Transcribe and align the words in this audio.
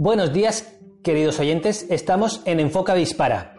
Buenos 0.00 0.32
días, 0.32 0.78
queridos 1.02 1.40
oyentes. 1.40 1.84
Estamos 1.90 2.40
en 2.44 2.60
Enfoca 2.60 2.94
Dispara, 2.94 3.56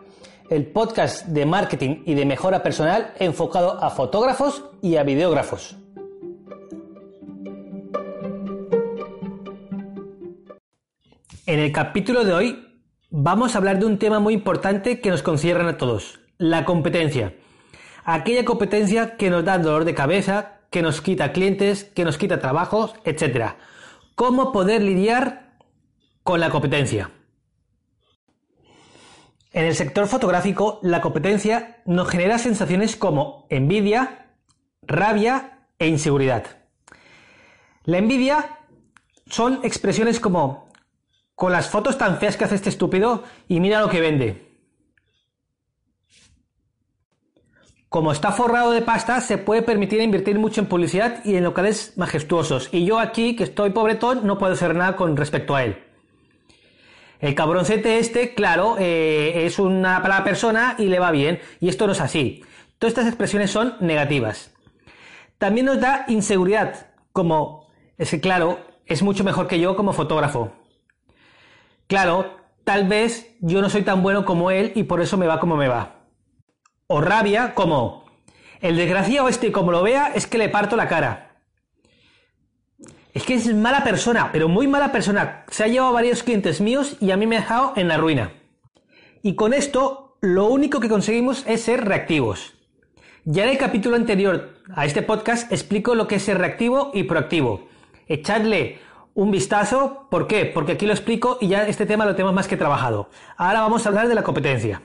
el 0.50 0.68
podcast 0.68 1.26
de 1.26 1.46
marketing 1.46 2.04
y 2.06 2.14
de 2.14 2.26
mejora 2.26 2.64
personal 2.64 3.14
enfocado 3.20 3.84
a 3.84 3.90
fotógrafos 3.90 4.64
y 4.82 4.96
a 4.96 5.04
videógrafos. 5.04 5.76
En 11.46 11.60
el 11.60 11.74
capítulo 11.74 12.24
de 12.24 12.32
hoy 12.32 12.82
vamos 13.10 13.54
a 13.54 13.58
hablar 13.58 13.78
de 13.78 13.88
un 13.88 14.00
tema 14.00 14.22
muy 14.22 14.34
importante 14.34 15.02
que 15.02 15.10
nos 15.10 15.22
concierne 15.22 15.72
a 15.72 15.78
todos, 15.78 16.22
la 16.38 16.64
competencia. 16.64 17.36
Aquella 18.06 18.46
competencia 18.46 19.18
que 19.18 19.30
nos 19.30 19.44
da 19.44 19.58
dolor 19.58 19.84
de 19.84 19.94
cabeza, 19.94 20.62
que 20.70 20.82
nos 20.82 21.02
quita 21.02 21.34
clientes, 21.34 21.84
que 21.84 22.06
nos 22.06 22.18
quita 22.18 22.40
trabajos, 22.40 22.94
etc. 23.04 23.56
¿Cómo 24.16 24.54
poder 24.54 24.82
lidiar 24.82 25.49
con 26.24 26.40
la 26.40 26.50
competencia? 26.50 27.12
En 29.52 29.66
el 29.66 29.76
sector 29.76 30.08
fotográfico, 30.08 30.80
la 30.84 31.02
competencia 31.02 31.82
nos 31.86 32.08
genera 32.08 32.38
sensaciones 32.38 32.96
como 32.96 33.48
envidia, 33.50 34.28
rabia 34.84 35.68
e 35.80 35.88
inseguridad. 35.88 36.46
La 37.86 37.98
envidia 37.98 38.60
son 39.26 39.62
expresiones 39.64 40.20
como 40.20 40.70
con 41.34 41.52
las 41.52 41.70
fotos 41.70 41.98
tan 41.98 42.18
feas 42.18 42.38
que 42.38 42.44
hace 42.44 42.56
este 42.56 42.70
estúpido 42.70 43.24
y 43.48 43.60
mira 43.60 43.82
lo 43.82 43.90
que 43.90 44.02
vende. 44.02 44.50
Como 47.90 48.12
está 48.12 48.32
forrado 48.32 48.70
de 48.70 48.84
pasta, 48.84 49.20
se 49.20 49.40
puede 49.40 49.64
permitir 49.64 50.00
invertir 50.00 50.38
mucho 50.38 50.62
en 50.62 50.68
publicidad 50.68 51.26
y 51.26 51.36
en 51.36 51.44
locales 51.44 51.94
majestuosos. 51.96 52.70
Y 52.72 52.86
yo 52.86 53.00
aquí, 53.00 53.36
que 53.36 53.46
estoy 53.46 53.72
pobretón, 53.72 54.28
no 54.28 54.38
puedo 54.38 54.54
hacer 54.54 54.76
nada 54.76 54.96
con 54.96 55.18
respecto 55.18 55.56
a 55.56 55.64
él. 55.64 55.89
El 57.20 57.36
cabroncete 57.36 58.00
este, 58.00 58.34
claro, 58.34 58.78
eh, 58.80 59.46
es 59.46 59.60
una 59.60 60.00
mala 60.00 60.24
persona 60.24 60.76
y 60.78 60.86
le 60.86 61.00
va 61.00 61.12
bien. 61.12 61.40
Y 61.60 61.68
esto 61.68 61.86
no 61.86 61.92
es 61.92 62.02
así. 62.02 62.44
Todas 62.78 62.92
estas 62.92 63.08
expresiones 63.08 63.52
son 63.52 63.76
negativas. 63.82 64.52
También 65.38 65.66
nos 65.66 65.82
da 65.82 66.06
inseguridad, 66.08 66.88
como, 67.12 67.70
es 67.98 68.10
que 68.10 68.20
claro, 68.22 68.60
es 68.86 69.04
mucho 69.04 69.24
mejor 69.24 69.48
que 69.48 69.60
yo 69.60 69.76
como 69.76 69.94
fotógrafo. 69.94 70.54
Claro, 71.88 72.38
tal 72.64 72.88
vez 72.88 73.36
yo 73.42 73.62
no 73.62 73.70
soy 73.70 73.84
tan 73.84 74.02
bueno 74.02 74.26
como 74.26 74.52
él 74.52 74.72
y 74.76 74.84
por 74.84 75.02
eso 75.02 75.18
me 75.18 75.28
va 75.28 75.40
como 75.40 75.58
me 75.58 75.68
va. 75.68 75.96
O 76.88 77.02
rabia 77.02 77.54
como, 77.54 78.06
el 78.62 78.78
desgraciado 78.78 79.28
este 79.28 79.52
como 79.52 79.72
lo 79.72 79.84
vea 79.84 80.12
es 80.16 80.26
que 80.26 80.38
le 80.38 80.50
parto 80.50 80.76
la 80.76 80.88
cara. 80.88 81.29
Es 83.14 83.24
que 83.24 83.34
es 83.34 83.54
mala 83.56 83.84
persona, 83.84 84.32
pero 84.32 84.48
muy 84.48 84.68
mala 84.68 84.92
persona. 84.92 85.44
Se 85.50 85.64
ha 85.64 85.68
llevado 85.68 85.94
varios 85.94 86.22
clientes 86.22 86.62
míos 86.62 86.96
y 87.00 87.12
a 87.12 87.18
mí 87.18 87.26
me 87.26 87.38
ha 87.38 87.42
dejado 87.42 87.74
en 87.76 87.88
la 87.88 87.98
ruina. 87.98 88.34
Y 89.24 89.36
con 89.36 89.54
esto, 89.54 90.18
lo 90.22 90.46
único 90.46 90.80
que 90.80 90.90
conseguimos 90.90 91.44
es 91.48 91.62
ser 91.62 91.86
reactivos. 91.86 92.54
Ya 93.26 93.44
en 93.44 93.50
el 93.50 93.58
capítulo 93.58 93.96
anterior 93.96 94.54
a 94.74 94.86
este 94.86 95.02
podcast 95.02 95.52
explico 95.52 95.96
lo 95.96 96.08
que 96.08 96.16
es 96.16 96.24
ser 96.24 96.38
reactivo 96.38 96.92
y 96.94 97.04
proactivo. 97.04 97.68
Echadle 98.08 98.80
un 99.16 99.32
vistazo. 99.32 100.08
¿Por 100.10 100.28
qué? 100.28 100.46
Porque 100.46 100.74
aquí 100.74 100.86
lo 100.86 100.94
explico 100.94 101.38
y 101.42 101.48
ya 101.48 101.68
este 101.68 101.86
tema 101.86 102.06
lo 102.06 102.16
tenemos 102.16 102.34
más 102.34 102.48
que 102.48 102.58
trabajado. 102.58 103.10
Ahora 103.38 103.62
vamos 103.62 103.86
a 103.86 103.90
hablar 103.90 104.08
de 104.08 104.16
la 104.16 104.24
competencia. 104.24 104.82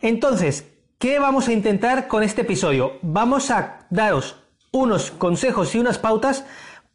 Entonces, 0.00 0.70
¿qué 0.98 1.18
vamos 1.18 1.48
a 1.48 1.52
intentar 1.52 2.08
con 2.08 2.22
este 2.22 2.42
episodio? 2.42 2.98
Vamos 3.00 3.50
a 3.50 3.86
daros 3.90 4.43
unos 4.74 5.10
consejos 5.10 5.74
y 5.74 5.78
unas 5.78 5.98
pautas 5.98 6.44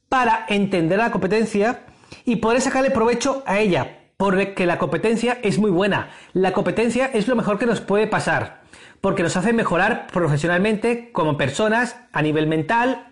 para 0.07 0.45
entender 0.49 0.99
la 0.99 1.11
competencia 1.11 1.85
y 2.25 2.35
poder 2.35 2.61
sacarle 2.61 2.91
provecho 2.91 3.41
a 3.45 3.59
ella, 3.59 4.11
porque 4.17 4.65
la 4.65 4.77
competencia 4.77 5.39
es 5.41 5.57
muy 5.57 5.71
buena. 5.71 6.11
La 6.33 6.53
competencia 6.53 7.07
es 7.07 7.27
lo 7.27 7.35
mejor 7.35 7.57
que 7.57 7.65
nos 7.65 7.81
puede 7.81 8.05
pasar, 8.05 8.61
porque 9.01 9.23
nos 9.23 9.37
hace 9.37 9.53
mejorar 9.53 10.07
profesionalmente 10.13 11.11
como 11.11 11.37
personas 11.37 11.95
a 12.11 12.21
nivel 12.21 12.47
mental, 12.47 13.09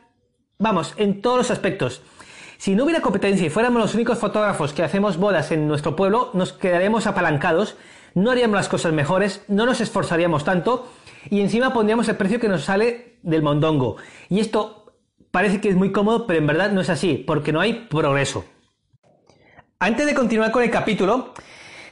Vamos, 0.59 0.95
en 0.97 1.21
todos 1.21 1.37
los 1.37 1.51
aspectos. 1.51 2.01
Si 2.57 2.73
no 2.73 2.85
hubiera 2.85 3.01
competencia 3.01 3.45
y 3.45 3.51
fuéramos 3.51 3.79
los 3.79 3.93
únicos 3.93 4.17
fotógrafos 4.17 4.73
que 4.73 4.81
hacemos 4.81 5.17
bodas 5.17 5.51
en 5.51 5.67
nuestro 5.67 5.95
pueblo, 5.95 6.31
nos 6.33 6.51
quedaríamos 6.51 7.05
apalancados, 7.05 7.77
no 8.15 8.31
haríamos 8.31 8.55
las 8.55 8.67
cosas 8.67 8.91
mejores, 8.91 9.43
no 9.47 9.67
nos 9.67 9.81
esforzaríamos 9.81 10.43
tanto 10.43 10.91
y 11.29 11.41
encima 11.41 11.73
pondríamos 11.73 12.09
el 12.09 12.17
precio 12.17 12.39
que 12.39 12.47
nos 12.47 12.63
sale 12.63 13.16
del 13.27 13.43
mondongo. 13.43 13.97
Y 14.29 14.39
esto 14.39 14.93
parece 15.31 15.61
que 15.61 15.69
es 15.69 15.75
muy 15.75 15.91
cómodo, 15.91 16.25
pero 16.25 16.39
en 16.39 16.47
verdad 16.47 16.71
no 16.71 16.81
es 16.81 16.89
así, 16.89 17.23
porque 17.27 17.51
no 17.51 17.59
hay 17.59 17.87
progreso. 17.89 18.45
Antes 19.79 20.07
de 20.07 20.15
continuar 20.15 20.51
con 20.51 20.63
el 20.63 20.71
capítulo, 20.71 21.33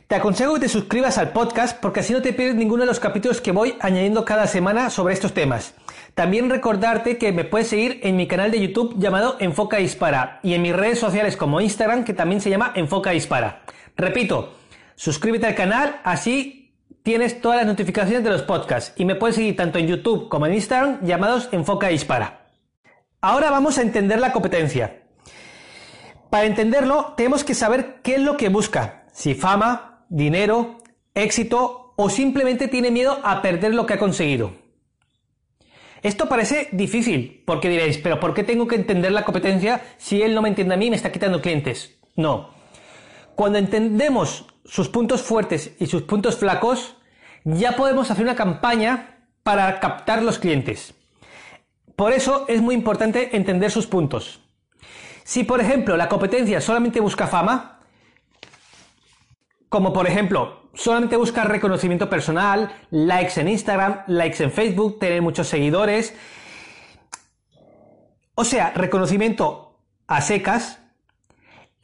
te 0.08 0.16
aconsejo 0.16 0.56
que 0.56 0.62
te 0.62 0.70
suscribas 0.70 1.18
al 1.18 1.32
podcast 1.32 1.80
porque 1.80 2.00
así 2.00 2.14
no 2.14 2.22
te 2.22 2.34
pierdes 2.34 2.56
ninguno 2.56 2.82
de 2.82 2.88
los 2.88 3.00
capítulos 3.00 3.42
que 3.42 3.52
voy 3.52 3.76
añadiendo 3.80 4.24
cada 4.24 4.48
semana 4.48 4.90
sobre 4.90 5.14
estos 5.14 5.34
temas. 5.34 5.76
También 6.14 6.50
recordarte 6.50 7.18
que 7.18 7.32
me 7.32 7.44
puedes 7.44 7.68
seguir 7.68 8.00
en 8.04 8.16
mi 8.16 8.28
canal 8.28 8.50
de 8.50 8.62
YouTube 8.62 8.96
llamado 8.98 9.36
Enfoca 9.40 9.78
Dispara 9.78 10.40
y 10.44 10.54
en 10.54 10.62
mis 10.62 10.76
redes 10.76 11.00
sociales 11.00 11.36
como 11.36 11.60
Instagram 11.60 12.06
que 12.06 12.14
también 12.14 12.40
se 12.40 12.50
llama 12.50 12.72
Enfoca 12.76 13.12
Dispara. 13.12 13.64
Repito, 13.98 14.54
suscríbete 14.96 15.48
al 15.48 15.56
canal, 15.56 16.00
así 16.04 16.65
tienes 17.06 17.40
todas 17.40 17.60
las 17.60 17.68
notificaciones 17.68 18.24
de 18.24 18.32
los 18.32 18.42
podcasts 18.42 18.92
y 19.00 19.06
me 19.06 19.14
puedes 19.14 19.36
seguir 19.36 19.56
tanto 19.56 19.78
en 19.78 19.86
YouTube 19.86 20.28
como 20.28 20.48
en 20.48 20.56
Instagram 20.56 21.06
llamados 21.06 21.50
Enfoca 21.52 21.90
Dispara. 21.90 22.48
Ahora 23.22 23.52
vamos 23.52 23.78
a 23.78 23.84
entender 23.84 24.20
la 24.20 24.34
competencia. 24.34 25.04
Para 26.32 26.48
entenderlo, 26.48 27.14
tenemos 27.16 27.44
que 27.44 27.54
saber 27.54 27.98
qué 28.02 28.16
es 28.16 28.22
lo 28.22 28.38
que 28.38 28.50
busca. 28.50 29.06
Si 29.14 29.36
fama, 29.36 30.04
dinero, 30.10 30.80
éxito 31.14 31.94
o 31.96 32.10
simplemente 32.10 32.68
tiene 32.68 32.90
miedo 32.90 33.20
a 33.24 33.44
perder 33.44 33.76
lo 33.76 33.86
que 33.86 33.94
ha 33.94 34.00
conseguido. 34.00 34.54
Esto 36.02 36.28
parece 36.28 36.70
difícil, 36.72 37.44
porque 37.46 37.70
diréis, 37.70 38.00
pero 38.00 38.20
¿por 38.20 38.34
qué 38.34 38.44
tengo 38.44 38.68
que 38.68 38.78
entender 38.78 39.12
la 39.12 39.26
competencia 39.26 39.80
si 39.98 40.24
él 40.24 40.34
no 40.34 40.42
me 40.42 40.50
entiende 40.50 40.74
a 40.74 40.78
mí 40.78 40.88
y 40.88 40.90
me 40.90 40.96
está 40.96 41.12
quitando 41.12 41.40
clientes? 41.40 42.00
No. 42.16 42.50
Cuando 43.36 43.60
entendemos 43.60 44.48
sus 44.66 44.90
puntos 44.90 45.22
fuertes 45.22 45.76
y 45.80 45.88
sus 45.88 46.02
puntos 46.04 46.38
flacos, 46.38 46.98
ya 47.44 47.76
podemos 47.76 48.12
hacer 48.12 48.24
una 48.24 48.36
campaña 48.36 49.28
para 49.44 49.80
captar 49.80 50.24
los 50.24 50.40
clientes. 50.40 50.96
Por 51.96 52.12
eso 52.12 52.46
es 52.48 52.62
muy 52.62 52.76
importante 52.76 53.38
entender 53.38 53.72
sus 53.72 53.88
puntos. 53.88 54.42
Si, 55.24 55.44
por 55.44 55.62
ejemplo, 55.62 55.96
la 55.96 56.10
competencia 56.10 56.60
solamente 56.60 57.00
busca 57.00 57.28
fama, 57.28 57.80
como 59.70 59.94
por 59.94 60.08
ejemplo 60.08 60.70
solamente 60.74 61.16
buscar 61.16 61.50
reconocimiento 61.50 62.10
personal, 62.10 62.76
likes 62.92 63.40
en 63.40 63.48
Instagram, 63.48 64.02
likes 64.08 64.44
en 64.44 64.52
Facebook, 64.52 65.00
tener 65.00 65.22
muchos 65.22 65.48
seguidores. 65.48 66.14
O 68.36 68.44
sea, 68.44 68.72
reconocimiento 68.76 69.80
a 70.08 70.22
secas. 70.22 70.80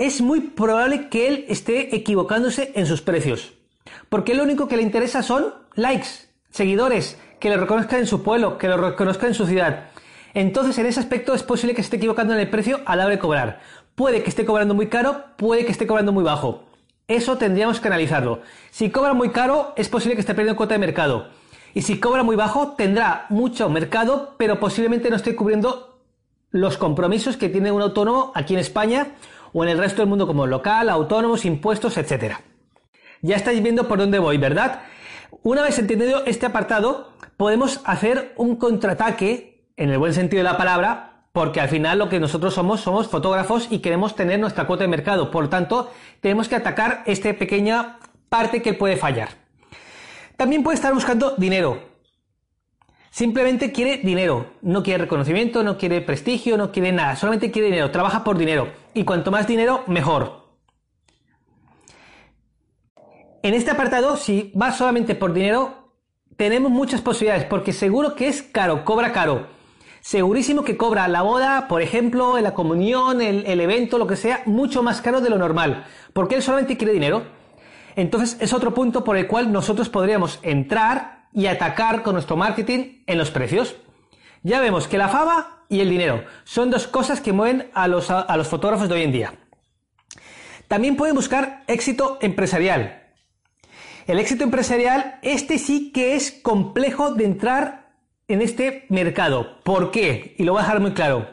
Es 0.02 0.20
muy 0.20 0.40
probable 0.42 1.10
que 1.10 1.28
él 1.28 1.46
esté 1.48 1.96
equivocándose 1.96 2.72
en 2.74 2.88
sus 2.88 3.04
precios. 3.04 3.54
Porque 4.10 4.34
lo 4.34 4.42
único 4.42 4.68
que 4.68 4.76
le 4.76 4.82
interesa 4.82 5.22
son 5.22 5.54
likes, 5.76 6.08
seguidores, 6.50 7.20
que 7.40 7.52
le 7.52 7.58
reconozcan 7.58 8.00
en 8.00 8.08
su 8.08 8.24
pueblo, 8.24 8.58
que 8.58 8.68
lo 8.68 8.78
reconozcan 8.78 9.28
en 9.28 9.36
su 9.36 9.46
ciudad. 9.46 9.92
Entonces, 10.34 10.76
en 10.80 10.88
ese 10.88 11.00
aspecto 11.00 11.36
es 11.36 11.44
posible 11.44 11.76
que 11.76 11.82
esté 11.82 11.98
equivocando 11.98 12.34
en 12.34 12.40
el 12.40 12.50
precio 12.50 12.80
a 12.88 12.96
la 12.96 13.04
hora 13.04 13.14
de 13.14 13.20
cobrar. 13.20 13.62
Puede 13.94 14.24
que 14.24 14.32
esté 14.32 14.44
cobrando 14.44 14.74
muy 14.74 14.88
caro, 14.88 15.24
puede 15.38 15.66
que 15.66 15.72
esté 15.72 15.86
cobrando 15.86 16.12
muy 16.12 16.24
bajo. 16.24 16.64
Eso 17.08 17.38
tendríamos 17.38 17.80
que 17.80 17.90
analizarlo. 17.90 18.42
Si 18.72 18.90
cobra 18.90 19.14
muy 19.14 19.30
caro, 19.30 19.72
es 19.76 19.88
posible 19.88 20.16
que 20.16 20.22
esté 20.22 20.34
perdiendo 20.34 20.58
cuota 20.58 20.74
de 20.74 20.80
mercado. 20.80 21.28
Y 21.76 21.84
si 21.84 22.00
cobra 22.00 22.24
muy 22.24 22.36
bajo, 22.36 22.70
tendrá 22.70 23.28
mucho 23.30 23.70
mercado, 23.70 24.34
pero 24.40 24.60
posiblemente 24.60 25.12
no 25.12 25.18
esté 25.18 25.36
cubriendo 25.36 26.00
los 26.50 26.78
compromisos 26.78 27.38
que 27.38 27.50
tiene 27.50 27.72
un 27.72 27.84
autónomo 27.84 28.32
aquí 28.34 28.56
en 28.56 28.62
España 28.62 29.16
o 29.54 29.64
en 29.64 29.70
el 29.70 29.78
resto 29.78 30.02
del 30.02 30.10
mundo 30.10 30.28
como 30.28 30.48
local, 30.48 30.90
autónomos, 30.90 31.46
impuestos, 31.46 31.98
etc. 31.98 32.36
Ya 33.22 33.36
estáis 33.36 33.62
viendo 33.62 33.88
por 33.88 34.00
dónde 34.00 34.20
voy, 34.20 34.38
¿verdad? 34.38 34.82
Una 35.44 35.62
vez 35.62 35.80
entendido 35.80 36.24
este 36.26 36.46
apartado, 36.46 37.14
podemos 37.38 37.82
hacer 37.86 38.34
un 38.38 38.56
contraataque, 38.56 39.66
en 39.78 39.90
el 39.90 39.98
buen 39.98 40.14
sentido 40.14 40.44
de 40.44 40.50
la 40.50 40.58
palabra, 40.58 41.26
porque 41.34 41.62
al 41.62 41.70
final 41.70 41.98
lo 42.00 42.10
que 42.10 42.20
nosotros 42.20 42.54
somos 42.54 42.82
somos 42.82 43.08
fotógrafos 43.08 43.68
y 43.70 43.80
queremos 43.80 44.16
tener 44.16 44.40
nuestra 44.40 44.68
cuota 44.68 44.84
de 44.84 44.90
mercado. 44.90 45.32
Por 45.32 45.50
tanto, 45.50 45.92
tenemos 46.20 46.48
que 46.48 46.56
atacar 46.56 47.04
esta 47.06 47.34
pequeña 47.34 48.00
parte 48.30 48.62
que 48.62 48.74
puede 48.74 48.98
fallar. 48.98 49.30
También 50.36 50.64
puede 50.64 50.76
estar 50.76 50.94
buscando 50.94 51.36
dinero. 51.38 51.91
Simplemente 53.12 53.72
quiere 53.72 53.98
dinero, 53.98 54.54
no 54.64 54.82
quiere 54.82 55.04
reconocimiento, 55.04 55.62
no 55.62 55.78
quiere 55.78 56.02
prestigio, 56.02 56.58
no 56.58 56.72
quiere 56.72 56.92
nada, 56.92 57.16
solamente 57.16 57.52
quiere 57.52 57.68
dinero, 57.68 57.92
trabaja 57.92 58.24
por 58.24 58.40
dinero. 58.40 58.72
Y 58.96 59.04
cuanto 59.04 59.30
más 59.30 59.46
dinero, 59.48 59.84
mejor. 59.86 60.48
En 63.44 63.54
este 63.54 63.70
apartado, 63.70 64.18
si 64.18 64.52
va 64.60 64.72
solamente 64.72 65.14
por 65.14 65.34
dinero, 65.34 65.94
tenemos 66.38 66.72
muchas 66.72 67.02
posibilidades, 67.02 67.46
porque 67.46 67.74
seguro 67.74 68.16
que 68.16 68.28
es 68.28 68.42
caro, 68.42 68.84
cobra 68.84 69.12
caro 69.12 69.62
segurísimo 70.02 70.64
que 70.64 70.78
cobra 70.78 71.08
la 71.08 71.22
boda, 71.22 71.68
por 71.68 71.82
ejemplo, 71.82 72.40
la 72.40 72.54
comunión, 72.54 73.22
el 73.22 73.62
evento, 73.62 73.98
lo 73.98 74.08
que 74.08 74.16
sea, 74.16 74.42
mucho 74.46 74.84
más 74.84 75.02
caro 75.02 75.22
de 75.22 75.30
lo 75.30 75.38
normal, 75.38 75.86
porque 76.12 76.36
él 76.36 76.42
solamente 76.42 76.76
quiere 76.76 76.94
dinero. 76.94 77.24
Entonces 77.96 78.38
es 78.42 78.52
otro 78.52 78.74
punto 78.74 79.04
por 79.04 79.16
el 79.16 79.28
cual 79.28 79.52
nosotros 79.52 79.90
podríamos 79.90 80.40
entrar 80.42 81.21
y 81.34 81.48
atacar 81.48 82.04
con 82.04 82.14
nuestro 82.14 82.38
marketing 82.38 83.04
en 83.08 83.18
los 83.18 83.32
precios. 83.32 83.76
Ya 84.44 84.60
vemos 84.60 84.88
que 84.88 84.98
la 84.98 85.10
fama 85.10 85.66
y 85.70 85.80
el 85.80 85.90
dinero 85.90 86.24
son 86.44 86.70
dos 86.70 86.88
cosas 86.88 87.22
que 87.22 87.34
mueven 87.34 87.70
a 87.74 87.88
los, 87.88 88.10
a 88.10 88.36
los 88.38 88.48
fotógrafos 88.48 88.90
de 88.90 88.96
hoy 88.96 89.04
en 89.04 89.12
día. 89.12 89.34
También 90.68 90.96
pueden 90.96 91.16
buscar 91.16 91.64
éxito 91.68 92.18
empresarial. 92.22 93.02
El 94.08 94.20
éxito 94.20 94.44
empresarial, 94.44 95.20
este 95.22 95.58
sí 95.58 95.92
que 95.92 96.16
es 96.16 96.32
complejo 96.32 97.14
de 97.14 97.26
entrar 97.26 97.92
en 98.28 98.42
este 98.42 98.86
mercado. 98.90 99.60
¿Por 99.64 99.92
qué? 99.92 100.36
Y 100.38 100.44
lo 100.44 100.54
voy 100.54 100.60
a 100.60 100.64
dejar 100.64 100.80
muy 100.80 100.94
claro. 100.94 101.28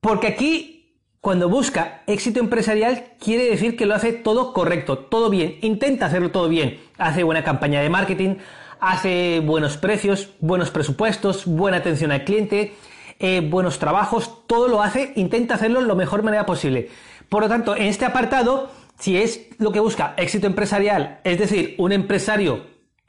Porque 0.00 0.28
aquí, 0.28 0.96
cuando 1.20 1.48
busca 1.48 2.02
éxito 2.06 2.40
empresarial, 2.40 3.12
quiere 3.18 3.44
decir 3.44 3.76
que 3.76 3.84
lo 3.86 3.94
hace 3.94 4.12
todo 4.12 4.52
correcto, 4.52 4.98
todo 4.98 5.28
bien, 5.28 5.58
intenta 5.60 6.06
hacerlo 6.06 6.30
todo 6.30 6.48
bien. 6.48 6.80
Hace 6.96 7.22
buena 7.22 7.44
campaña 7.44 7.82
de 7.82 7.90
marketing, 7.90 8.36
hace 8.80 9.40
buenos 9.40 9.76
precios, 9.76 10.30
buenos 10.40 10.70
presupuestos, 10.70 11.46
buena 11.46 11.78
atención 11.78 12.12
al 12.12 12.24
cliente, 12.24 12.74
eh, 13.18 13.40
buenos 13.40 13.78
trabajos, 13.78 14.46
todo 14.46 14.68
lo 14.68 14.82
hace, 14.82 15.12
intenta 15.16 15.54
hacerlo 15.54 15.80
de 15.80 15.86
la 15.86 15.94
mejor 15.94 16.22
manera 16.22 16.46
posible. 16.46 16.88
Por 17.28 17.42
lo 17.42 17.48
tanto, 17.48 17.76
en 17.76 17.84
este 17.84 18.04
apartado, 18.04 18.70
si 18.98 19.16
es 19.16 19.48
lo 19.58 19.72
que 19.72 19.80
busca 19.80 20.14
éxito 20.16 20.46
empresarial, 20.46 21.20
es 21.24 21.38
decir, 21.38 21.74
un 21.78 21.92
empresario 21.92 22.66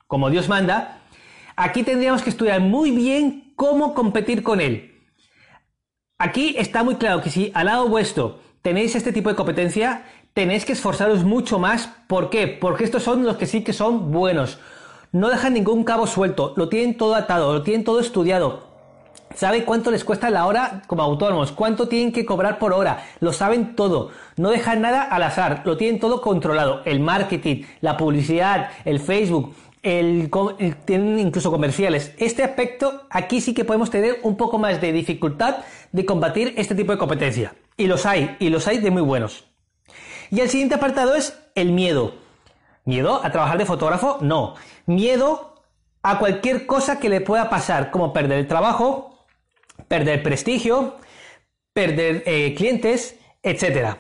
como 0.07 0.29
Dios 0.29 0.49
manda, 0.49 1.01
aquí 1.55 1.83
tendríamos 1.83 2.21
que 2.21 2.29
estudiar 2.29 2.59
muy 2.59 2.91
bien 2.91 3.53
cómo 3.55 3.93
competir 3.93 4.43
con 4.43 4.59
él. 4.59 4.99
Aquí 6.17 6.55
está 6.57 6.83
muy 6.83 6.95
claro 6.95 7.21
que 7.21 7.31
si 7.31 7.51
al 7.55 7.67
lado 7.67 7.87
vuestro 7.87 8.39
tenéis 8.61 8.95
este 8.95 9.11
tipo 9.11 9.29
de 9.29 9.35
competencia, 9.35 10.03
tenéis 10.33 10.65
que 10.65 10.73
esforzaros 10.73 11.23
mucho 11.23 11.57
más. 11.57 11.89
¿Por 12.07 12.29
qué? 12.29 12.47
Porque 12.47 12.83
estos 12.83 13.03
son 13.03 13.23
los 13.23 13.37
que 13.37 13.47
sí 13.47 13.63
que 13.63 13.73
son 13.73 14.11
buenos 14.11 14.59
no 15.11 15.29
dejan 15.29 15.53
ningún 15.53 15.83
cabo 15.83 16.07
suelto, 16.07 16.53
lo 16.55 16.69
tienen 16.69 16.97
todo 16.97 17.15
atado, 17.15 17.53
lo 17.53 17.63
tienen 17.63 17.83
todo 17.83 17.99
estudiado. 17.99 18.71
Saben 19.35 19.63
cuánto 19.63 19.91
les 19.91 20.03
cuesta 20.03 20.29
la 20.29 20.45
hora 20.45 20.83
como 20.87 21.03
autónomos, 21.03 21.51
cuánto 21.51 21.87
tienen 21.87 22.11
que 22.11 22.25
cobrar 22.25 22.59
por 22.59 22.73
hora, 22.73 23.05
lo 23.19 23.31
saben 23.31 23.75
todo, 23.75 24.11
no 24.35 24.49
dejan 24.49 24.81
nada 24.81 25.03
al 25.03 25.23
azar, 25.23 25.61
lo 25.65 25.77
tienen 25.77 25.99
todo 25.99 26.21
controlado, 26.21 26.81
el 26.85 26.99
marketing, 26.99 27.63
la 27.79 27.95
publicidad, 27.95 28.69
el 28.83 28.99
Facebook, 28.99 29.55
el, 29.83 30.29
tienen 30.85 31.19
incluso 31.19 31.49
comerciales. 31.51 32.13
Este 32.17 32.43
aspecto 32.43 33.03
aquí 33.09 33.41
sí 33.41 33.53
que 33.53 33.65
podemos 33.65 33.89
tener 33.89 34.19
un 34.23 34.37
poco 34.37 34.57
más 34.59 34.79
de 34.81 34.91
dificultad 34.91 35.57
de 35.91 36.05
combatir 36.05 36.53
este 36.57 36.75
tipo 36.75 36.91
de 36.91 36.97
competencia. 36.97 37.55
Y 37.77 37.87
los 37.87 38.05
hay, 38.05 38.35
y 38.39 38.49
los 38.49 38.67
hay 38.67 38.77
de 38.79 38.91
muy 38.91 39.01
buenos. 39.01 39.45
Y 40.29 40.39
el 40.39 40.49
siguiente 40.49 40.75
apartado 40.75 41.15
es 41.15 41.37
el 41.55 41.71
miedo. 41.71 42.13
¿Miedo 42.85 43.21
a 43.23 43.31
trabajar 43.31 43.57
de 43.57 43.65
fotógrafo? 43.65 44.17
No. 44.21 44.55
Miedo 44.85 45.63
a 46.03 46.17
cualquier 46.19 46.65
cosa 46.65 46.99
que 46.99 47.09
le 47.09 47.21
pueda 47.21 47.49
pasar, 47.49 47.91
como 47.91 48.11
perder 48.11 48.39
el 48.39 48.47
trabajo, 48.47 49.25
perder 49.87 50.23
prestigio, 50.23 50.95
perder 51.73 52.23
eh, 52.25 52.53
clientes, 52.55 53.17
etc. 53.43 53.97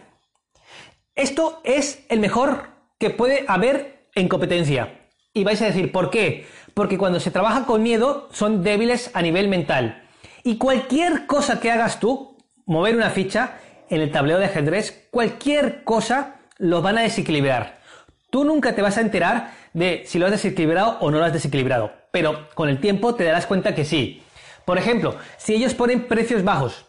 Esto 1.15 1.61
es 1.63 2.03
el 2.09 2.19
mejor 2.19 2.69
que 2.97 3.09
puede 3.09 3.45
haber 3.47 4.07
en 4.15 4.27
competencia. 4.27 5.09
Y 5.33 5.43
vais 5.43 5.61
a 5.61 5.65
decir, 5.65 5.91
¿por 5.91 6.09
qué? 6.09 6.47
Porque 6.73 6.97
cuando 6.97 7.19
se 7.19 7.31
trabaja 7.31 7.65
con 7.65 7.83
miedo 7.83 8.29
son 8.31 8.63
débiles 8.63 9.11
a 9.13 9.21
nivel 9.21 9.47
mental. 9.47 10.03
Y 10.43 10.57
cualquier 10.57 11.27
cosa 11.27 11.59
que 11.59 11.71
hagas 11.71 11.99
tú, 11.99 12.37
mover 12.65 12.95
una 12.95 13.11
ficha 13.11 13.59
en 13.89 14.01
el 14.01 14.11
tablero 14.11 14.39
de 14.39 14.45
ajedrez, 14.45 15.07
cualquier 15.11 15.83
cosa 15.83 16.39
lo 16.57 16.81
van 16.81 16.97
a 16.97 17.01
desequilibrar. 17.01 17.80
Tú 18.31 18.45
nunca 18.45 18.73
te 18.73 18.81
vas 18.81 18.97
a 18.97 19.01
enterar 19.01 19.51
de 19.73 20.03
si 20.05 20.17
lo 20.17 20.25
has 20.25 20.31
desequilibrado 20.31 20.97
o 21.01 21.11
no 21.11 21.19
lo 21.19 21.25
has 21.25 21.33
desequilibrado, 21.33 21.91
pero 22.11 22.47
con 22.55 22.69
el 22.69 22.79
tiempo 22.79 23.13
te 23.13 23.25
darás 23.25 23.45
cuenta 23.45 23.75
que 23.75 23.85
sí. 23.85 24.23
Por 24.65 24.77
ejemplo, 24.77 25.17
si 25.37 25.53
ellos 25.53 25.73
ponen 25.73 26.07
precios 26.07 26.43
bajos, 26.43 26.85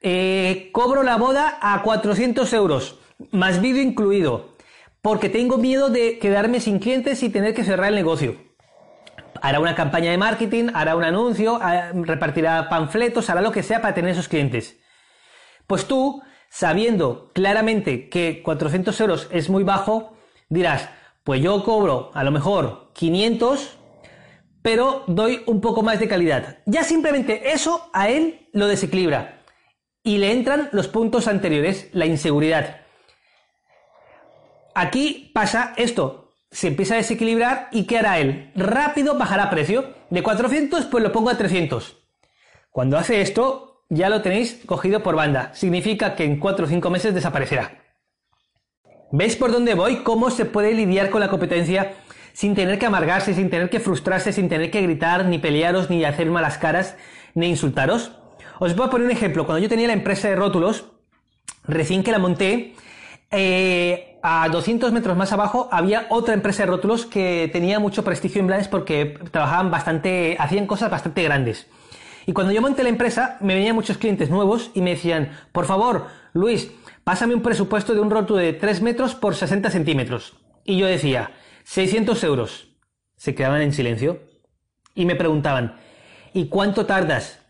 eh, 0.00 0.70
cobro 0.72 1.02
la 1.02 1.16
boda 1.16 1.58
a 1.60 1.82
400 1.82 2.50
euros, 2.54 2.98
más 3.30 3.60
vídeo 3.60 3.82
incluido, 3.82 4.56
porque 5.02 5.28
tengo 5.28 5.58
miedo 5.58 5.90
de 5.90 6.18
quedarme 6.18 6.60
sin 6.60 6.78
clientes 6.78 7.22
y 7.22 7.28
tener 7.28 7.52
que 7.52 7.64
cerrar 7.64 7.88
el 7.88 7.96
negocio. 7.96 8.36
Hará 9.42 9.60
una 9.60 9.74
campaña 9.74 10.10
de 10.10 10.18
marketing, 10.18 10.70
hará 10.72 10.96
un 10.96 11.04
anuncio, 11.04 11.60
repartirá 11.92 12.70
panfletos, 12.70 13.28
hará 13.28 13.42
lo 13.42 13.52
que 13.52 13.62
sea 13.62 13.82
para 13.82 13.94
tener 13.94 14.12
esos 14.12 14.28
clientes. 14.28 14.78
Pues 15.66 15.84
tú, 15.84 16.22
sabiendo 16.48 17.30
claramente 17.34 18.08
que 18.08 18.42
400 18.42 18.98
euros 19.02 19.28
es 19.30 19.50
muy 19.50 19.62
bajo, 19.62 20.17
dirás, 20.48 20.88
pues 21.24 21.42
yo 21.42 21.62
cobro 21.64 22.10
a 22.14 22.24
lo 22.24 22.30
mejor 22.30 22.90
500, 22.94 23.78
pero 24.62 25.04
doy 25.06 25.42
un 25.46 25.60
poco 25.60 25.82
más 25.82 26.00
de 26.00 26.08
calidad. 26.08 26.58
Ya 26.66 26.84
simplemente 26.84 27.52
eso 27.52 27.90
a 27.92 28.08
él 28.08 28.48
lo 28.52 28.66
desequilibra. 28.66 29.42
Y 30.02 30.18
le 30.18 30.32
entran 30.32 30.68
los 30.72 30.88
puntos 30.88 31.28
anteriores, 31.28 31.90
la 31.92 32.06
inseguridad. 32.06 32.80
Aquí 34.74 35.30
pasa 35.34 35.74
esto, 35.76 36.28
se 36.50 36.68
empieza 36.68 36.94
a 36.94 36.98
desequilibrar 36.98 37.68
y 37.72 37.84
¿qué 37.84 37.98
hará 37.98 38.18
él? 38.18 38.52
Rápido 38.54 39.18
bajará 39.18 39.50
precio. 39.50 39.94
De 40.10 40.22
400 40.22 40.86
pues 40.86 41.02
lo 41.02 41.12
pongo 41.12 41.30
a 41.30 41.36
300. 41.36 41.98
Cuando 42.70 42.96
hace 42.96 43.20
esto 43.20 43.84
ya 43.90 44.08
lo 44.08 44.22
tenéis 44.22 44.62
cogido 44.66 45.02
por 45.02 45.16
banda. 45.16 45.52
Significa 45.54 46.14
que 46.14 46.24
en 46.24 46.38
4 46.38 46.64
o 46.64 46.68
5 46.68 46.90
meses 46.90 47.14
desaparecerá. 47.14 47.87
¿Veis 49.10 49.36
por 49.36 49.50
dónde 49.50 49.74
voy? 49.74 50.02
¿Cómo 50.02 50.28
se 50.28 50.44
puede 50.44 50.74
lidiar 50.74 51.08
con 51.08 51.20
la 51.20 51.28
competencia 51.28 51.94
sin 52.34 52.54
tener 52.54 52.78
que 52.78 52.84
amargarse, 52.84 53.32
sin 53.32 53.48
tener 53.48 53.70
que 53.70 53.80
frustrarse, 53.80 54.32
sin 54.32 54.50
tener 54.50 54.70
que 54.70 54.82
gritar, 54.82 55.24
ni 55.24 55.38
pelearos, 55.38 55.88
ni 55.88 56.04
hacer 56.04 56.30
malas 56.30 56.58
caras, 56.58 56.94
ni 57.34 57.48
insultaros? 57.48 58.12
Os 58.58 58.76
voy 58.76 58.86
a 58.86 58.90
poner 58.90 59.06
un 59.06 59.10
ejemplo. 59.10 59.46
Cuando 59.46 59.62
yo 59.62 59.68
tenía 59.70 59.86
la 59.86 59.94
empresa 59.94 60.28
de 60.28 60.36
rótulos, 60.36 60.90
recién 61.64 62.02
que 62.02 62.12
la 62.12 62.18
monté, 62.18 62.74
eh, 63.30 64.18
a 64.22 64.46
200 64.50 64.92
metros 64.92 65.16
más 65.16 65.32
abajo 65.32 65.70
había 65.72 66.06
otra 66.10 66.34
empresa 66.34 66.64
de 66.64 66.66
rótulos 66.66 67.06
que 67.06 67.48
tenía 67.50 67.78
mucho 67.80 68.04
prestigio 68.04 68.42
en 68.42 68.46
Blanes 68.46 68.68
porque 68.68 69.18
trabajaban 69.30 69.70
bastante, 69.70 70.36
hacían 70.38 70.66
cosas 70.66 70.90
bastante 70.90 71.22
grandes. 71.22 71.66
Y 72.26 72.34
cuando 72.34 72.52
yo 72.52 72.60
monté 72.60 72.82
la 72.82 72.90
empresa, 72.90 73.38
me 73.40 73.54
venían 73.54 73.74
muchos 73.74 73.96
clientes 73.96 74.28
nuevos 74.28 74.70
y 74.74 74.82
me 74.82 74.90
decían, 74.90 75.30
por 75.50 75.64
favor, 75.64 76.08
Luis, 76.34 76.70
pásame 77.08 77.34
un 77.34 77.40
presupuesto 77.40 77.94
de 77.94 78.00
un 78.00 78.10
rótulo 78.10 78.38
de 78.38 78.52
3 78.52 78.82
metros 78.82 79.14
por 79.14 79.34
60 79.34 79.70
centímetros. 79.70 80.34
Y 80.62 80.76
yo 80.76 80.84
decía, 80.86 81.30
600 81.64 82.22
euros. 82.22 82.68
Se 83.16 83.34
quedaban 83.34 83.62
en 83.62 83.72
silencio 83.72 84.20
y 84.94 85.06
me 85.06 85.16
preguntaban, 85.16 85.76
¿y 86.34 86.48
cuánto 86.48 86.84
tardas? 86.84 87.40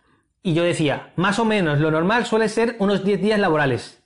Y 0.44 0.54
yo 0.54 0.62
decía, 0.62 1.12
más 1.16 1.40
o 1.40 1.44
menos, 1.44 1.80
lo 1.80 1.90
normal 1.90 2.24
suele 2.24 2.48
ser 2.48 2.76
unos 2.78 3.04
10 3.04 3.20
días 3.20 3.40
laborales. 3.40 4.00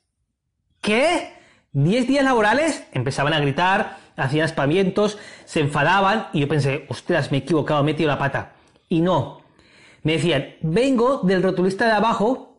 ¿Qué? 0.80 1.34
¿10 1.74 2.06
días 2.06 2.24
laborales? 2.24 2.86
Empezaban 2.92 3.34
a 3.34 3.40
gritar, 3.40 3.98
hacían 4.16 4.46
aspavientos, 4.46 5.18
se 5.44 5.60
enfadaban 5.60 6.28
y 6.32 6.40
yo 6.40 6.48
pensé, 6.48 6.86
ostras, 6.88 7.30
me 7.30 7.36
he 7.36 7.40
equivocado, 7.40 7.82
he 7.82 7.84
metido 7.84 8.08
la 8.08 8.16
pata. 8.16 8.54
Y 8.88 9.02
no. 9.02 9.42
Me 10.02 10.12
decían, 10.12 10.54
vengo 10.62 11.20
del 11.24 11.42
rotulista 11.42 11.84
de 11.84 11.92
abajo 11.92 12.56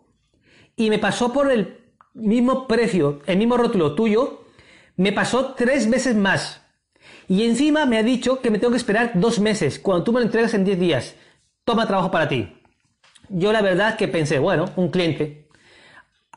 y 0.75 0.91
me 0.91 0.99
pasó 0.99 1.33
por 1.33 1.51
el 1.51 1.82
mismo 2.13 2.67
precio, 2.67 3.21
el 3.25 3.37
mismo 3.37 3.57
rótulo 3.57 3.95
tuyo, 3.95 4.45
me 4.95 5.11
pasó 5.11 5.53
tres 5.53 5.89
veces 5.89 6.15
más. 6.15 6.61
Y 7.27 7.43
encima 7.43 7.85
me 7.85 7.97
ha 7.97 8.03
dicho 8.03 8.41
que 8.41 8.51
me 8.51 8.59
tengo 8.59 8.71
que 8.71 8.77
esperar 8.77 9.11
dos 9.15 9.39
meses, 9.39 9.79
cuando 9.79 10.03
tú 10.03 10.13
me 10.13 10.19
lo 10.19 10.25
entregas 10.25 10.53
en 10.53 10.65
diez 10.65 10.79
días. 10.79 11.15
Toma 11.63 11.87
trabajo 11.87 12.11
para 12.11 12.27
ti. 12.27 12.57
Yo 13.29 13.51
la 13.53 13.61
verdad 13.61 13.95
que 13.95 14.07
pensé, 14.07 14.39
bueno, 14.39 14.65
un 14.75 14.89
cliente. 14.89 15.47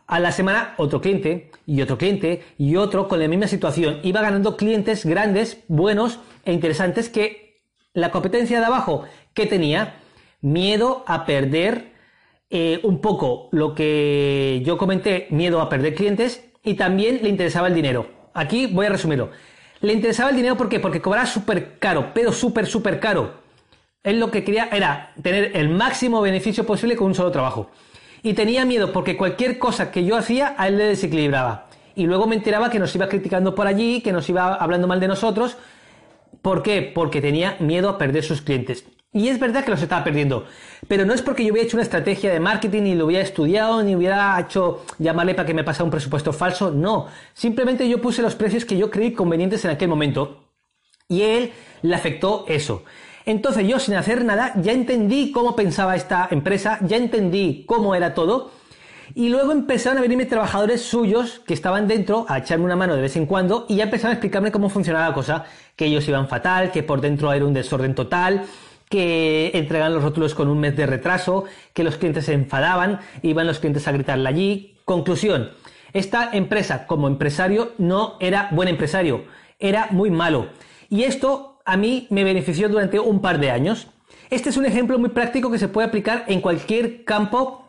A 0.06 0.20
la 0.20 0.30
semana 0.30 0.74
otro 0.76 1.00
cliente 1.00 1.50
y 1.66 1.82
otro 1.82 1.98
cliente 1.98 2.44
y 2.58 2.76
otro 2.76 3.08
con 3.08 3.18
la 3.18 3.26
misma 3.26 3.48
situación. 3.48 3.98
Iba 4.04 4.22
ganando 4.22 4.56
clientes 4.56 5.04
grandes, 5.04 5.64
buenos 5.66 6.20
e 6.44 6.52
interesantes 6.52 7.08
que 7.08 7.58
la 7.92 8.12
competencia 8.12 8.60
de 8.60 8.66
abajo 8.66 9.04
que 9.34 9.46
tenía 9.46 9.96
miedo 10.40 11.02
a 11.08 11.26
perder 11.26 11.95
eh, 12.58 12.80
un 12.84 13.02
poco 13.02 13.50
lo 13.52 13.74
que 13.74 14.62
yo 14.64 14.78
comenté, 14.78 15.26
miedo 15.28 15.60
a 15.60 15.68
perder 15.68 15.94
clientes, 15.94 16.42
y 16.64 16.72
también 16.72 17.20
le 17.22 17.28
interesaba 17.28 17.68
el 17.68 17.74
dinero. 17.74 18.06
Aquí 18.32 18.66
voy 18.66 18.86
a 18.86 18.88
resumirlo. 18.88 19.28
Le 19.82 19.92
interesaba 19.92 20.30
el 20.30 20.36
dinero 20.36 20.56
¿por 20.56 20.68
porque 20.80 21.02
cobraba 21.02 21.26
súper 21.26 21.78
caro, 21.78 22.12
pero 22.14 22.32
súper, 22.32 22.64
súper 22.66 22.98
caro. 22.98 23.34
Él 24.02 24.18
lo 24.18 24.30
que 24.30 24.42
quería 24.42 24.70
era 24.72 25.12
tener 25.22 25.54
el 25.54 25.68
máximo 25.68 26.22
beneficio 26.22 26.64
posible 26.64 26.96
con 26.96 27.08
un 27.08 27.14
solo 27.14 27.30
trabajo. 27.30 27.70
Y 28.22 28.32
tenía 28.32 28.64
miedo 28.64 28.90
porque 28.90 29.18
cualquier 29.18 29.58
cosa 29.58 29.90
que 29.90 30.06
yo 30.06 30.16
hacía 30.16 30.54
a 30.56 30.68
él 30.68 30.78
le 30.78 30.84
desequilibraba. 30.84 31.66
Y 31.94 32.06
luego 32.06 32.26
me 32.26 32.36
enteraba 32.36 32.70
que 32.70 32.78
nos 32.78 32.94
iba 32.94 33.06
criticando 33.06 33.54
por 33.54 33.66
allí, 33.66 34.00
que 34.00 34.12
nos 34.12 34.26
iba 34.30 34.54
hablando 34.54 34.86
mal 34.86 34.98
de 34.98 35.08
nosotros. 35.08 35.58
¿Por 36.40 36.62
qué? 36.62 36.90
Porque 36.94 37.20
tenía 37.20 37.58
miedo 37.60 37.90
a 37.90 37.98
perder 37.98 38.24
sus 38.24 38.40
clientes. 38.40 38.86
Y 39.16 39.28
es 39.30 39.40
verdad 39.40 39.64
que 39.64 39.70
los 39.70 39.80
estaba 39.80 40.04
perdiendo. 40.04 40.44
Pero 40.88 41.06
no 41.06 41.14
es 41.14 41.22
porque 41.22 41.42
yo 41.42 41.50
hubiera 41.50 41.66
hecho 41.66 41.78
una 41.78 41.84
estrategia 41.84 42.30
de 42.30 42.38
marketing, 42.38 42.82
ni 42.82 42.94
lo 42.94 43.06
hubiera 43.06 43.24
estudiado, 43.24 43.82
ni 43.82 43.96
hubiera 43.96 44.38
hecho 44.38 44.84
llamarle 44.98 45.34
para 45.34 45.46
que 45.46 45.54
me 45.54 45.64
pasara 45.64 45.84
un 45.84 45.90
presupuesto 45.90 46.34
falso. 46.34 46.70
No. 46.70 47.06
Simplemente 47.32 47.88
yo 47.88 47.98
puse 47.98 48.20
los 48.20 48.34
precios 48.34 48.66
que 48.66 48.76
yo 48.76 48.90
creí 48.90 49.14
convenientes 49.14 49.64
en 49.64 49.70
aquel 49.70 49.88
momento. 49.88 50.44
Y 51.08 51.22
él 51.22 51.52
le 51.80 51.94
afectó 51.94 52.44
eso. 52.46 52.84
Entonces 53.24 53.66
yo 53.66 53.78
sin 53.78 53.94
hacer 53.94 54.22
nada 54.22 54.52
ya 54.56 54.72
entendí 54.72 55.32
cómo 55.32 55.56
pensaba 55.56 55.96
esta 55.96 56.28
empresa, 56.30 56.78
ya 56.82 56.98
entendí 56.98 57.64
cómo 57.66 57.94
era 57.94 58.12
todo. 58.12 58.50
Y 59.14 59.30
luego 59.30 59.52
empezaron 59.52 59.96
a 59.96 60.02
venirme 60.02 60.26
trabajadores 60.26 60.82
suyos 60.82 61.40
que 61.46 61.54
estaban 61.54 61.88
dentro 61.88 62.26
a 62.28 62.36
echarme 62.36 62.66
una 62.66 62.76
mano 62.76 62.94
de 62.94 63.00
vez 63.00 63.16
en 63.16 63.24
cuando 63.24 63.64
y 63.66 63.76
ya 63.76 63.84
empezaron 63.84 64.10
a 64.10 64.14
explicarme 64.14 64.52
cómo 64.52 64.68
funcionaba 64.68 65.08
la 65.08 65.14
cosa, 65.14 65.46
que 65.74 65.86
ellos 65.86 66.06
iban 66.06 66.28
fatal, 66.28 66.70
que 66.70 66.82
por 66.82 67.00
dentro 67.00 67.32
era 67.32 67.46
un 67.46 67.54
desorden 67.54 67.94
total, 67.94 68.44
que 68.88 69.50
entregan 69.54 69.94
los 69.94 70.02
rótulos 70.02 70.34
con 70.34 70.48
un 70.48 70.58
mes 70.58 70.76
de 70.76 70.86
retraso, 70.86 71.44
que 71.72 71.84
los 71.84 71.96
clientes 71.96 72.26
se 72.26 72.32
enfadaban, 72.32 73.00
iban 73.22 73.46
los 73.46 73.58
clientes 73.58 73.86
a 73.88 73.92
gritarle 73.92 74.28
allí. 74.28 74.76
Conclusión, 74.84 75.50
esta 75.92 76.30
empresa 76.32 76.86
como 76.86 77.08
empresario 77.08 77.72
no 77.78 78.16
era 78.20 78.48
buen 78.52 78.68
empresario, 78.68 79.24
era 79.58 79.88
muy 79.90 80.10
malo. 80.10 80.48
Y 80.88 81.02
esto 81.02 81.58
a 81.64 81.76
mí 81.76 82.06
me 82.10 82.24
benefició 82.24 82.68
durante 82.68 83.00
un 83.00 83.20
par 83.20 83.40
de 83.40 83.50
años. 83.50 83.88
Este 84.30 84.50
es 84.50 84.56
un 84.56 84.66
ejemplo 84.66 84.98
muy 84.98 85.10
práctico 85.10 85.50
que 85.50 85.58
se 85.58 85.68
puede 85.68 85.88
aplicar 85.88 86.24
en 86.28 86.40
cualquier 86.40 87.04
campo 87.04 87.66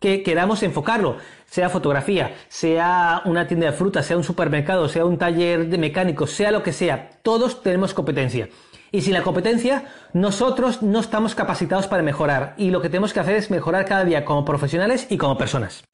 que 0.00 0.22
queramos 0.22 0.62
enfocarlo, 0.62 1.16
sea 1.46 1.68
fotografía, 1.68 2.36
sea 2.48 3.22
una 3.24 3.48
tienda 3.48 3.66
de 3.66 3.72
frutas, 3.72 4.06
sea 4.06 4.16
un 4.16 4.22
supermercado, 4.22 4.88
sea 4.88 5.04
un 5.04 5.18
taller 5.18 5.68
de 5.68 5.78
mecánicos, 5.78 6.30
sea 6.30 6.52
lo 6.52 6.62
que 6.62 6.72
sea, 6.72 7.10
todos 7.22 7.62
tenemos 7.62 7.94
competencia. 7.94 8.48
Y 8.90 9.02
sin 9.02 9.14
la 9.14 9.22
competencia, 9.22 9.84
nosotros 10.12 10.82
no 10.82 11.00
estamos 11.00 11.34
capacitados 11.34 11.86
para 11.86 12.02
mejorar. 12.02 12.54
Y 12.56 12.70
lo 12.70 12.80
que 12.80 12.88
tenemos 12.88 13.12
que 13.12 13.20
hacer 13.20 13.36
es 13.36 13.50
mejorar 13.50 13.84
cada 13.84 14.04
día 14.04 14.24
como 14.24 14.44
profesionales 14.44 15.06
y 15.10 15.18
como 15.18 15.36
personas. 15.36 15.84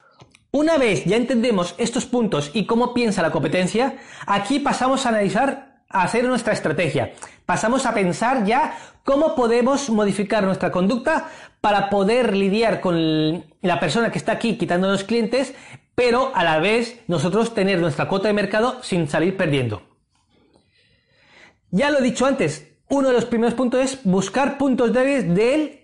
Una 0.51 0.77
vez 0.77 1.03
ya 1.03 1.17
entendemos 1.17 1.75
estos 1.77 2.05
puntos 2.05 2.51
y 2.53 2.65
cómo 2.65 2.93
piensa 2.93 3.21
la 3.21 3.31
competencia, 3.31 3.97
aquí 4.25 4.59
pasamos 4.59 5.05
a 5.05 5.09
analizar, 5.09 5.81
a 5.89 6.03
hacer 6.03 6.23
nuestra 6.23 6.53
estrategia. 6.53 7.11
Pasamos 7.45 7.85
a 7.85 7.93
pensar 7.93 8.45
ya 8.45 8.77
cómo 9.03 9.35
podemos 9.35 9.89
modificar 9.89 10.45
nuestra 10.45 10.71
conducta 10.71 11.29
para 11.59 11.89
poder 11.89 12.37
lidiar 12.37 12.79
con 12.79 13.43
la 13.61 13.79
persona 13.81 14.11
que 14.13 14.17
está 14.17 14.31
aquí 14.31 14.57
quitándonos 14.57 15.03
clientes, 15.03 15.53
pero 15.93 16.31
a 16.33 16.45
la 16.45 16.59
vez 16.59 17.01
nosotros 17.07 17.53
tener 17.53 17.79
nuestra 17.79 18.07
cuota 18.07 18.29
de 18.29 18.33
mercado 18.33 18.81
sin 18.81 19.09
salir 19.09 19.35
perdiendo. 19.35 19.81
Ya 21.71 21.91
lo 21.91 21.99
he 21.99 22.03
dicho 22.03 22.25
antes, 22.25 22.74
uno 22.87 23.07
de 23.07 23.13
los 23.13 23.25
primeros 23.25 23.55
puntos 23.55 23.81
es 23.81 24.03
buscar 24.03 24.57
puntos 24.57 24.93
débiles 24.93 25.33
de 25.33 25.55
él 25.55 25.79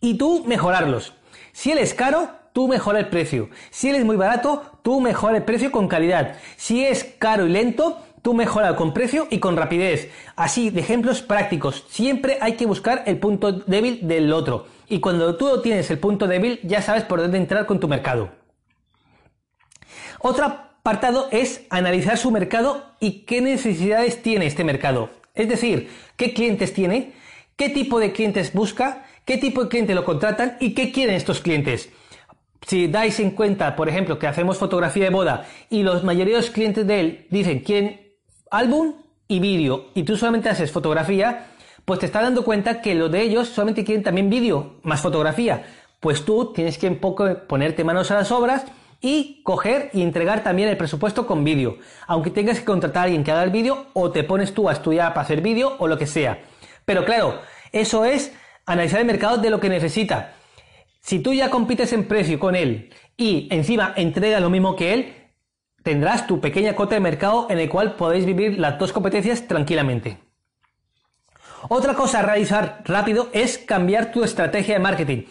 y 0.00 0.14
tú 0.18 0.44
mejorarlos. 0.46 1.14
Si 1.52 1.70
él 1.70 1.78
es 1.78 1.94
caro, 1.94 2.30
tú 2.52 2.68
mejora 2.68 2.98
el 2.98 3.08
precio. 3.08 3.48
Si 3.70 3.88
él 3.88 3.96
es 3.96 4.04
muy 4.04 4.16
barato, 4.16 4.62
tú 4.82 5.00
mejora 5.00 5.38
el 5.38 5.44
precio 5.44 5.72
con 5.72 5.88
calidad. 5.88 6.36
Si 6.56 6.84
es 6.84 7.04
caro 7.18 7.46
y 7.46 7.50
lento, 7.50 7.98
tú 8.22 8.34
mejora 8.34 8.76
con 8.76 8.92
precio 8.92 9.26
y 9.30 9.38
con 9.38 9.56
rapidez. 9.56 10.10
Así, 10.36 10.70
de 10.70 10.80
ejemplos 10.80 11.22
prácticos. 11.22 11.84
Siempre 11.88 12.38
hay 12.40 12.54
que 12.54 12.66
buscar 12.66 13.02
el 13.06 13.18
punto 13.18 13.52
débil 13.52 14.06
del 14.06 14.32
otro. 14.32 14.66
Y 14.88 15.00
cuando 15.00 15.36
tú 15.36 15.62
tienes 15.62 15.90
el 15.90 15.98
punto 15.98 16.26
débil, 16.26 16.60
ya 16.62 16.82
sabes 16.82 17.04
por 17.04 17.20
dónde 17.20 17.38
entrar 17.38 17.66
con 17.66 17.80
tu 17.80 17.88
mercado. 17.88 18.30
Otro 20.20 20.44
apartado 20.44 21.28
es 21.30 21.64
analizar 21.70 22.18
su 22.18 22.30
mercado 22.30 22.84
y 23.00 23.24
qué 23.24 23.40
necesidades 23.40 24.22
tiene 24.22 24.46
este 24.46 24.64
mercado. 24.64 25.10
Es 25.34 25.48
decir, 25.48 25.90
qué 26.16 26.32
clientes 26.32 26.72
tiene, 26.72 27.12
qué 27.56 27.68
tipo 27.68 27.98
de 27.98 28.12
clientes 28.12 28.52
busca, 28.52 29.04
qué 29.24 29.36
tipo 29.36 29.64
de 29.64 29.68
clientes 29.68 29.96
lo 29.96 30.04
contratan 30.04 30.56
y 30.60 30.74
qué 30.74 30.92
quieren 30.92 31.16
estos 31.16 31.40
clientes. 31.40 31.88
Si 32.66 32.86
dais 32.86 33.18
en 33.18 33.32
cuenta, 33.32 33.74
por 33.74 33.88
ejemplo, 33.88 34.18
que 34.18 34.28
hacemos 34.28 34.58
fotografía 34.58 35.04
de 35.04 35.10
boda 35.10 35.46
y 35.68 35.82
los 35.82 36.04
los 36.04 36.50
clientes 36.50 36.86
de 36.86 37.00
él 37.00 37.26
dicen 37.30 37.60
quieren 37.60 38.00
álbum 38.50 38.94
y 39.26 39.40
vídeo 39.40 39.90
y 39.94 40.04
tú 40.04 40.16
solamente 40.16 40.50
haces 40.50 40.70
fotografía, 40.70 41.48
pues 41.84 41.98
te 41.98 42.06
estás 42.06 42.22
dando 42.22 42.44
cuenta 42.44 42.80
que 42.80 42.94
lo 42.94 43.08
de 43.08 43.22
ellos 43.22 43.48
solamente 43.48 43.84
quieren 43.84 44.04
también 44.04 44.30
vídeo 44.30 44.76
más 44.84 45.00
fotografía. 45.00 45.64
Pues 45.98 46.24
tú 46.24 46.52
tienes 46.52 46.78
que 46.78 46.90
poco 46.92 47.26
ponerte 47.48 47.82
manos 47.82 48.10
a 48.12 48.14
las 48.14 48.30
obras 48.30 48.64
y 49.04 49.42
coger 49.42 49.90
y 49.92 50.00
entregar 50.00 50.42
también 50.42 50.70
el 50.70 50.78
presupuesto 50.78 51.26
con 51.26 51.44
vídeo. 51.44 51.76
Aunque 52.06 52.30
tengas 52.30 52.58
que 52.58 52.64
contratar 52.64 53.02
a 53.02 53.04
alguien 53.04 53.22
que 53.22 53.32
haga 53.32 53.44
el 53.44 53.50
vídeo 53.50 53.88
o 53.92 54.10
te 54.10 54.24
pones 54.24 54.54
tú 54.54 54.66
a 54.66 54.72
estudiar 54.72 55.12
para 55.12 55.26
hacer 55.26 55.42
vídeo 55.42 55.76
o 55.78 55.86
lo 55.86 55.98
que 55.98 56.06
sea. 56.06 56.42
Pero 56.86 57.04
claro, 57.04 57.38
eso 57.70 58.06
es 58.06 58.32
analizar 58.64 59.00
el 59.00 59.06
mercado 59.06 59.36
de 59.36 59.50
lo 59.50 59.60
que 59.60 59.68
necesita. 59.68 60.32
Si 61.02 61.18
tú 61.18 61.34
ya 61.34 61.50
compites 61.50 61.92
en 61.92 62.08
precio 62.08 62.38
con 62.38 62.56
él 62.56 62.94
y 63.14 63.46
encima 63.50 63.92
entrega 63.94 64.40
lo 64.40 64.48
mismo 64.48 64.74
que 64.74 64.94
él, 64.94 65.14
tendrás 65.82 66.26
tu 66.26 66.40
pequeña 66.40 66.74
cota 66.74 66.94
de 66.94 67.02
mercado 67.02 67.46
en 67.50 67.58
el 67.58 67.68
cual 67.68 67.96
podéis 67.96 68.24
vivir 68.24 68.58
las 68.58 68.78
dos 68.78 68.94
competencias 68.94 69.46
tranquilamente. 69.46 70.16
Otra 71.68 71.92
cosa 71.92 72.20
a 72.20 72.22
realizar 72.22 72.82
rápido 72.86 73.28
es 73.34 73.58
cambiar 73.58 74.12
tu 74.12 74.24
estrategia 74.24 74.76
de 74.76 74.80
marketing. 74.80 75.24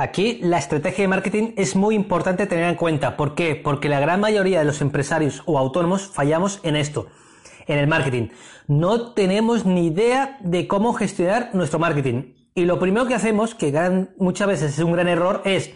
Aquí 0.00 0.38
la 0.44 0.58
estrategia 0.58 1.02
de 1.02 1.08
marketing 1.08 1.54
es 1.56 1.74
muy 1.74 1.96
importante 1.96 2.46
tener 2.46 2.68
en 2.68 2.76
cuenta. 2.76 3.16
¿Por 3.16 3.34
qué? 3.34 3.56
Porque 3.56 3.88
la 3.88 3.98
gran 3.98 4.20
mayoría 4.20 4.60
de 4.60 4.64
los 4.64 4.80
empresarios 4.80 5.42
o 5.44 5.58
autónomos 5.58 6.06
fallamos 6.06 6.60
en 6.62 6.76
esto, 6.76 7.08
en 7.66 7.78
el 7.80 7.88
marketing. 7.88 8.28
No 8.68 9.10
tenemos 9.10 9.66
ni 9.66 9.88
idea 9.88 10.38
de 10.38 10.68
cómo 10.68 10.92
gestionar 10.92 11.50
nuestro 11.52 11.80
marketing. 11.80 12.34
Y 12.54 12.64
lo 12.64 12.78
primero 12.78 13.08
que 13.08 13.16
hacemos, 13.16 13.56
que 13.56 14.06
muchas 14.18 14.46
veces 14.46 14.74
es 14.74 14.84
un 14.84 14.92
gran 14.92 15.08
error, 15.08 15.42
es 15.44 15.72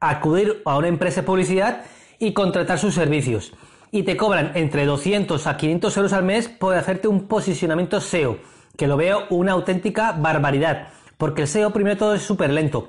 acudir 0.00 0.62
a 0.64 0.78
una 0.78 0.88
empresa 0.88 1.20
de 1.20 1.26
publicidad 1.26 1.82
y 2.18 2.32
contratar 2.32 2.78
sus 2.78 2.94
servicios. 2.94 3.52
Y 3.90 4.04
te 4.04 4.16
cobran 4.16 4.52
entre 4.54 4.86
200 4.86 5.46
a 5.46 5.58
500 5.58 5.94
euros 5.98 6.12
al 6.14 6.24
mes 6.24 6.48
por 6.48 6.74
hacerte 6.74 7.08
un 7.08 7.28
posicionamiento 7.28 8.00
SEO, 8.00 8.38
que 8.74 8.86
lo 8.86 8.96
veo 8.96 9.24
una 9.28 9.52
auténtica 9.52 10.12
barbaridad. 10.12 10.88
Porque 11.18 11.42
el 11.42 11.48
SEO 11.48 11.74
primero 11.74 11.98
todo 11.98 12.14
es 12.14 12.22
súper 12.22 12.48
lento 12.48 12.88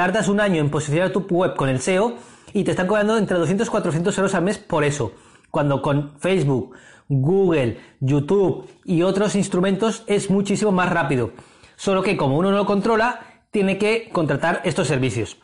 tardas 0.00 0.28
un 0.28 0.40
año 0.40 0.62
en 0.62 0.70
posicionar 0.70 1.10
tu 1.10 1.26
web 1.28 1.54
con 1.56 1.68
el 1.68 1.78
SEO 1.78 2.14
y 2.54 2.64
te 2.64 2.70
están 2.70 2.86
cobrando 2.86 3.18
entre 3.18 3.36
200 3.36 3.68
y 3.68 3.70
400 3.70 4.16
euros 4.16 4.34
al 4.34 4.42
mes 4.42 4.56
por 4.56 4.82
eso. 4.82 5.12
Cuando 5.50 5.82
con 5.82 6.18
Facebook, 6.18 6.74
Google, 7.10 7.78
YouTube 8.00 8.66
y 8.86 9.02
otros 9.02 9.34
instrumentos 9.34 10.02
es 10.06 10.30
muchísimo 10.30 10.72
más 10.72 10.88
rápido. 10.88 11.32
Solo 11.76 12.02
que 12.02 12.16
como 12.16 12.38
uno 12.38 12.50
no 12.50 12.56
lo 12.56 12.64
controla, 12.64 13.44
tiene 13.50 13.76
que 13.76 14.08
contratar 14.10 14.62
estos 14.64 14.88
servicios. 14.88 15.36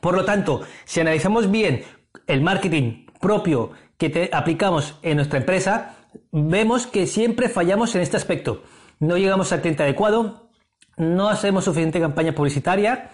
Por 0.00 0.14
lo 0.14 0.24
tanto, 0.24 0.62
si 0.86 1.00
analizamos 1.00 1.50
bien 1.50 1.84
el 2.26 2.40
marketing 2.40 3.04
propio 3.20 3.72
que 3.98 4.08
te 4.08 4.30
aplicamos 4.32 4.98
en 5.02 5.16
nuestra 5.16 5.40
empresa, 5.40 5.96
vemos 6.32 6.86
que 6.86 7.06
siempre 7.06 7.50
fallamos 7.50 7.94
en 7.94 8.00
este 8.00 8.16
aspecto. 8.16 8.62
No 8.98 9.18
llegamos 9.18 9.52
al 9.52 9.60
cliente 9.60 9.82
adecuado, 9.82 10.48
no 10.96 11.28
hacemos 11.28 11.64
suficiente 11.64 12.00
campaña 12.00 12.32
publicitaria 12.32 13.10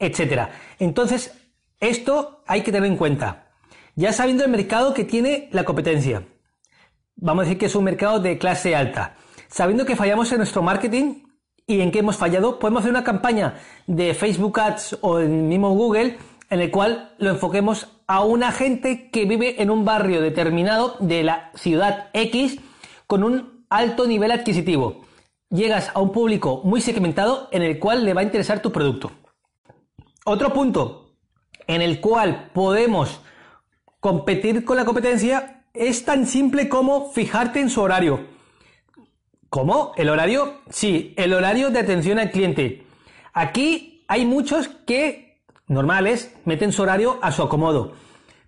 etcétera. 0.00 0.50
Entonces, 0.78 1.32
esto 1.78 2.42
hay 2.46 2.62
que 2.62 2.72
tener 2.72 2.90
en 2.90 2.96
cuenta. 2.96 3.52
Ya 3.94 4.12
sabiendo 4.12 4.44
el 4.44 4.50
mercado 4.50 4.94
que 4.94 5.04
tiene 5.04 5.48
la 5.52 5.64
competencia, 5.64 6.24
vamos 7.16 7.42
a 7.42 7.44
decir 7.44 7.58
que 7.58 7.66
es 7.66 7.74
un 7.74 7.84
mercado 7.84 8.18
de 8.18 8.38
clase 8.38 8.74
alta. 8.74 9.16
Sabiendo 9.48 9.84
que 9.84 9.96
fallamos 9.96 10.32
en 10.32 10.38
nuestro 10.38 10.62
marketing 10.62 11.24
y 11.66 11.80
en 11.80 11.90
qué 11.90 12.00
hemos 12.00 12.16
fallado, 12.16 12.58
podemos 12.58 12.80
hacer 12.80 12.90
una 12.90 13.04
campaña 13.04 13.54
de 13.86 14.14
Facebook 14.14 14.58
Ads 14.58 14.98
o 15.02 15.20
en 15.20 15.48
mismo 15.48 15.70
Google 15.74 16.18
en 16.50 16.60
el 16.60 16.70
cual 16.70 17.14
lo 17.18 17.30
enfoquemos 17.30 17.88
a 18.06 18.24
una 18.24 18.50
gente 18.50 19.10
que 19.10 19.24
vive 19.24 19.62
en 19.62 19.70
un 19.70 19.84
barrio 19.84 20.20
determinado 20.20 20.96
de 20.98 21.22
la 21.22 21.52
ciudad 21.54 22.08
X 22.12 22.58
con 23.06 23.22
un 23.22 23.64
alto 23.70 24.06
nivel 24.06 24.32
adquisitivo. 24.32 25.02
Llegas 25.48 25.90
a 25.94 26.00
un 26.00 26.12
público 26.12 26.60
muy 26.64 26.80
segmentado 26.80 27.48
en 27.52 27.62
el 27.62 27.78
cual 27.78 28.04
le 28.04 28.14
va 28.14 28.20
a 28.20 28.24
interesar 28.24 28.60
tu 28.60 28.72
producto. 28.72 29.12
Otro 30.24 30.52
punto 30.52 31.14
en 31.66 31.82
el 31.82 32.00
cual 32.00 32.50
podemos 32.52 33.20
competir 34.00 34.64
con 34.64 34.76
la 34.76 34.84
competencia 34.84 35.64
es 35.72 36.04
tan 36.04 36.26
simple 36.26 36.68
como 36.68 37.10
fijarte 37.10 37.60
en 37.60 37.70
su 37.70 37.80
horario. 37.80 38.26
¿Cómo? 39.48 39.92
¿El 39.96 40.10
horario? 40.10 40.60
Sí, 40.68 41.14
el 41.16 41.32
horario 41.32 41.70
de 41.70 41.78
atención 41.78 42.18
al 42.18 42.30
cliente. 42.30 42.86
Aquí 43.32 44.04
hay 44.08 44.26
muchos 44.26 44.68
que, 44.68 45.42
normales, 45.66 46.34
meten 46.44 46.72
su 46.72 46.82
horario 46.82 47.18
a 47.22 47.32
su 47.32 47.42
acomodo, 47.42 47.94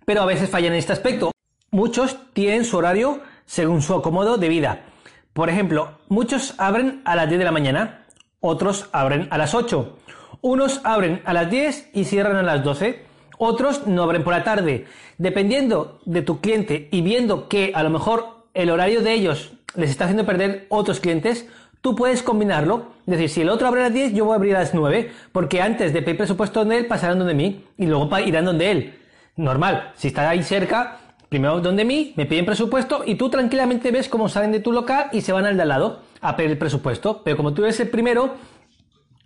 pero 0.05 0.21
a 0.21 0.25
veces 0.25 0.49
fallan 0.49 0.73
en 0.73 0.79
este 0.79 0.93
aspecto. 0.93 1.31
Muchos 1.71 2.17
tienen 2.33 2.65
su 2.65 2.77
horario 2.77 3.21
según 3.45 3.81
su 3.81 3.95
acomodo 3.95 4.37
de 4.37 4.49
vida. 4.49 4.85
Por 5.33 5.49
ejemplo, 5.49 5.97
muchos 6.07 6.53
abren 6.57 7.01
a 7.05 7.15
las 7.15 7.27
10 7.27 7.39
de 7.39 7.45
la 7.45 7.51
mañana, 7.51 8.05
otros 8.39 8.89
abren 8.91 9.27
a 9.31 9.37
las 9.37 9.55
8, 9.55 9.97
unos 10.43 10.81
abren 10.83 11.21
a 11.25 11.33
las 11.33 11.49
10 11.49 11.89
y 11.93 12.03
cierran 12.03 12.35
a 12.35 12.43
las 12.43 12.63
12. 12.63 13.01
Otros 13.39 13.87
no 13.87 14.03
abren 14.03 14.23
por 14.23 14.33
la 14.33 14.43
tarde. 14.43 14.85
Dependiendo 15.17 16.01
de 16.05 16.21
tu 16.21 16.41
cliente 16.41 16.89
y 16.91 17.01
viendo 17.01 17.47
que 17.47 17.71
a 17.73 17.81
lo 17.81 17.89
mejor 17.89 18.43
el 18.53 18.69
horario 18.69 19.01
de 19.01 19.13
ellos 19.13 19.53
les 19.75 19.89
está 19.89 20.03
haciendo 20.03 20.25
perder 20.25 20.67
otros 20.69 20.99
clientes, 20.99 21.47
tú 21.79 21.95
puedes 21.95 22.21
combinarlo. 22.21 22.87
Es 23.07 23.13
decir, 23.13 23.29
si 23.29 23.41
el 23.41 23.49
otro 23.49 23.67
abre 23.67 23.81
a 23.81 23.83
las 23.85 23.93
10, 23.93 24.13
yo 24.13 24.25
voy 24.25 24.33
a 24.33 24.35
abrir 24.35 24.55
a 24.57 24.59
las 24.59 24.73
9, 24.73 25.11
porque 25.31 25.61
antes 25.61 25.93
de 25.93 26.01
pedir 26.01 26.17
presupuesto 26.17 26.59
donde 26.59 26.77
él, 26.77 26.87
pasarán 26.87 27.19
donde 27.19 27.33
mí 27.33 27.63
y 27.77 27.85
luego 27.85 28.09
irán 28.19 28.45
donde 28.45 28.69
él. 28.69 28.93
Normal, 29.37 29.93
si 29.95 30.09
está 30.09 30.29
ahí 30.29 30.43
cerca, 30.43 30.99
primero 31.29 31.61
donde 31.61 31.85
mí, 31.85 32.13
me 32.17 32.25
piden 32.25 32.45
presupuesto 32.45 33.03
y 33.05 33.15
tú 33.15 33.29
tranquilamente 33.29 33.91
ves 33.91 34.09
cómo 34.09 34.27
salen 34.27 34.51
de 34.51 34.59
tu 34.59 34.73
local 34.73 35.07
y 35.13 35.21
se 35.21 35.31
van 35.31 35.45
al 35.45 35.55
de 35.55 35.63
al 35.63 35.69
lado 35.69 36.01
a 36.19 36.35
pedir 36.35 36.51
el 36.51 36.57
presupuesto. 36.57 37.21
Pero 37.23 37.37
como 37.37 37.53
tú 37.53 37.63
eres 37.63 37.79
el 37.79 37.89
primero 37.89 38.35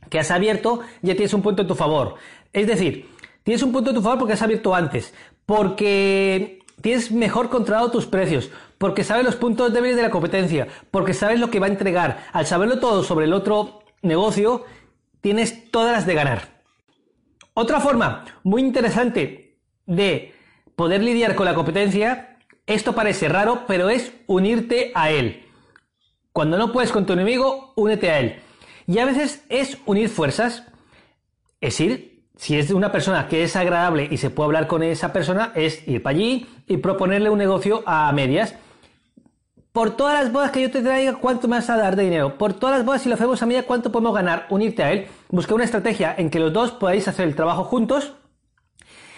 que 0.09 0.19
has 0.19 0.31
abierto, 0.31 0.81
ya 1.01 1.13
tienes 1.13 1.33
un 1.33 1.41
punto 1.41 1.61
en 1.61 1.67
tu 1.67 1.75
favor. 1.75 2.15
Es 2.53 2.67
decir, 2.67 3.09
tienes 3.43 3.63
un 3.63 3.71
punto 3.71 3.91
en 3.91 3.95
tu 3.95 4.01
favor 4.01 4.19
porque 4.19 4.33
has 4.33 4.41
abierto 4.41 4.73
antes, 4.73 5.13
porque 5.45 6.59
tienes 6.81 7.11
mejor 7.11 7.49
controlado 7.49 7.91
tus 7.91 8.05
precios, 8.05 8.49
porque 8.77 9.03
sabes 9.03 9.25
los 9.25 9.35
puntos 9.35 9.73
débiles 9.73 9.95
de 9.95 10.03
la 10.03 10.09
competencia, 10.09 10.67
porque 10.91 11.13
sabes 11.13 11.39
lo 11.39 11.49
que 11.49 11.59
va 11.59 11.67
a 11.67 11.69
entregar. 11.69 12.25
Al 12.33 12.45
saberlo 12.45 12.79
todo 12.79 13.03
sobre 13.03 13.25
el 13.25 13.33
otro 13.33 13.83
negocio, 14.01 14.65
tienes 15.21 15.71
todas 15.71 15.91
las 15.91 16.05
de 16.05 16.13
ganar. 16.13 16.57
Otra 17.53 17.79
forma 17.79 18.25
muy 18.43 18.61
interesante 18.61 19.57
de 19.85 20.33
poder 20.75 21.01
lidiar 21.01 21.33
con 21.35 21.45
la 21.45 21.55
competencia, 21.55 22.37
esto 22.67 22.93
parece 22.93 23.29
raro, 23.29 23.63
pero 23.67 23.89
es 23.89 24.13
unirte 24.27 24.91
a 24.93 25.09
él. 25.09 25.45
Cuando 26.31 26.57
no 26.57 26.71
puedes 26.71 26.91
con 26.91 27.05
tu 27.07 27.13
enemigo, 27.13 27.73
únete 27.75 28.11
a 28.11 28.19
él. 28.19 28.41
Y 28.87 28.99
a 28.99 29.05
veces 29.05 29.43
es 29.49 29.77
unir 29.85 30.09
fuerzas, 30.09 30.63
es 31.61 31.79
ir 31.79 32.17
si 32.37 32.57
es 32.57 32.69
una 32.71 32.91
persona 32.91 33.27
que 33.27 33.43
es 33.43 33.55
agradable 33.55 34.07
y 34.09 34.17
se 34.17 34.29
puede 34.29 34.45
hablar 34.45 34.67
con 34.67 34.83
esa 34.83 35.11
persona, 35.11 35.51
es 35.55 35.85
ir 35.87 36.03
para 36.03 36.15
allí 36.15 36.47
y 36.67 36.77
proponerle 36.77 37.29
un 37.29 37.39
negocio 37.39 37.83
a 37.85 38.11
medias. 38.11 38.53
Por 39.71 39.95
todas 39.95 40.23
las 40.23 40.31
bodas 40.31 40.51
que 40.51 40.61
yo 40.61 40.71
te 40.71 40.81
traiga, 40.81 41.15
¿cuánto 41.15 41.47
me 41.47 41.57
vas 41.57 41.69
a 41.69 41.77
dar 41.77 41.95
de 41.95 42.03
dinero? 42.03 42.37
Por 42.37 42.53
todas 42.53 42.77
las 42.77 42.85
bodas, 42.85 43.01
si 43.01 43.09
lo 43.09 43.15
hacemos 43.15 43.41
a 43.41 43.45
media, 43.45 43.65
¿cuánto 43.65 43.91
podemos 43.91 44.13
ganar? 44.13 44.45
Unirte 44.49 44.83
a 44.83 44.91
él. 44.91 45.07
Busca 45.29 45.53
una 45.55 45.65
estrategia 45.65 46.13
en 46.17 46.29
que 46.29 46.39
los 46.39 46.53
dos 46.53 46.71
podáis 46.71 47.07
hacer 47.07 47.27
el 47.27 47.35
trabajo 47.35 47.63
juntos. 47.63 48.13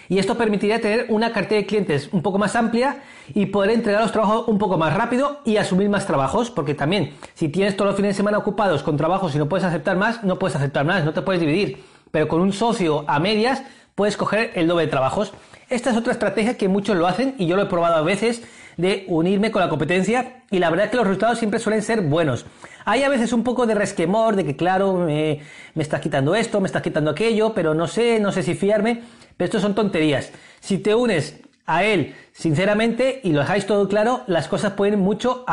Y 0.09 0.17
esto 0.19 0.35
permitiría 0.35 0.81
tener 0.81 1.05
una 1.09 1.31
cartera 1.31 1.61
de 1.61 1.67
clientes 1.67 2.09
un 2.11 2.21
poco 2.21 2.37
más 2.37 2.55
amplia 2.55 3.03
y 3.33 3.45
poder 3.45 3.69
entregar 3.69 4.01
los 4.01 4.11
trabajos 4.11 4.47
un 4.47 4.57
poco 4.57 4.77
más 4.77 4.93
rápido 4.93 5.39
y 5.45 5.57
asumir 5.57 5.87
más 5.87 6.05
trabajos. 6.05 6.51
Porque 6.51 6.73
también, 6.73 7.13
si 7.35 7.47
tienes 7.47 7.77
todos 7.77 7.91
los 7.91 7.95
fines 7.95 8.15
de 8.15 8.17
semana 8.17 8.39
ocupados 8.39 8.83
con 8.83 8.97
trabajos 8.97 9.33
y 9.35 9.37
no 9.37 9.47
puedes 9.47 9.65
aceptar 9.65 9.95
más, 9.95 10.23
no 10.23 10.37
puedes 10.37 10.55
aceptar 10.55 10.83
más, 10.83 11.05
no 11.05 11.13
te 11.13 11.21
puedes 11.21 11.39
dividir 11.39 11.77
pero 12.11 12.27
con 12.27 12.41
un 12.41 12.53
socio 12.53 13.05
a 13.07 13.19
medias 13.19 13.63
puedes 13.95 14.17
coger 14.17 14.51
el 14.55 14.67
doble 14.67 14.85
de 14.85 14.91
trabajos. 14.91 15.33
Esta 15.69 15.91
es 15.91 15.97
otra 15.97 16.13
estrategia 16.13 16.57
que 16.57 16.67
muchos 16.67 16.97
lo 16.97 17.07
hacen 17.07 17.35
y 17.37 17.45
yo 17.45 17.55
lo 17.55 17.63
he 17.63 17.65
probado 17.67 17.95
a 17.95 18.01
veces 18.01 18.41
de 18.77 19.03
unirme 19.07 19.51
con 19.51 19.61
la 19.61 19.69
competencia 19.69 20.43
y 20.49 20.59
la 20.59 20.69
verdad 20.69 20.85
es 20.85 20.91
que 20.91 20.97
los 20.97 21.05
resultados 21.05 21.37
siempre 21.37 21.59
suelen 21.59 21.81
ser 21.81 22.01
buenos. 22.01 22.45
Hay 22.85 23.03
a 23.03 23.09
veces 23.09 23.33
un 23.33 23.43
poco 23.43 23.67
de 23.67 23.75
resquemor 23.75 24.35
de 24.35 24.45
que 24.45 24.55
claro, 24.55 24.93
me, 24.93 25.41
me 25.75 25.83
estás 25.83 25.99
quitando 25.99 26.33
esto, 26.33 26.61
me 26.61 26.67
estás 26.67 26.81
quitando 26.81 27.11
aquello, 27.11 27.53
pero 27.53 27.73
no 27.73 27.87
sé, 27.87 28.19
no 28.19 28.31
sé 28.31 28.41
si 28.41 28.55
fiarme, 28.55 29.03
pero 29.39 29.45
esto 29.45 29.61
son 29.61 29.73
tonterías. 29.73 30.33
Si 30.59 30.79
te 30.79 30.93
unes 30.93 31.39
a 31.65 31.85
él 31.85 32.13
sinceramente 32.33 33.21
y 33.23 33.31
lo 33.31 33.39
dejáis 33.39 33.65
todo 33.65 33.87
claro, 33.87 34.23
las 34.27 34.49
cosas 34.49 34.73
pueden, 34.73 34.99
mucho 34.99 35.45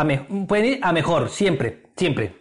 pueden 0.48 0.66
ir 0.66 0.78
a 0.82 0.92
mejor, 0.92 1.28
siempre, 1.28 1.84
siempre. 1.96 2.34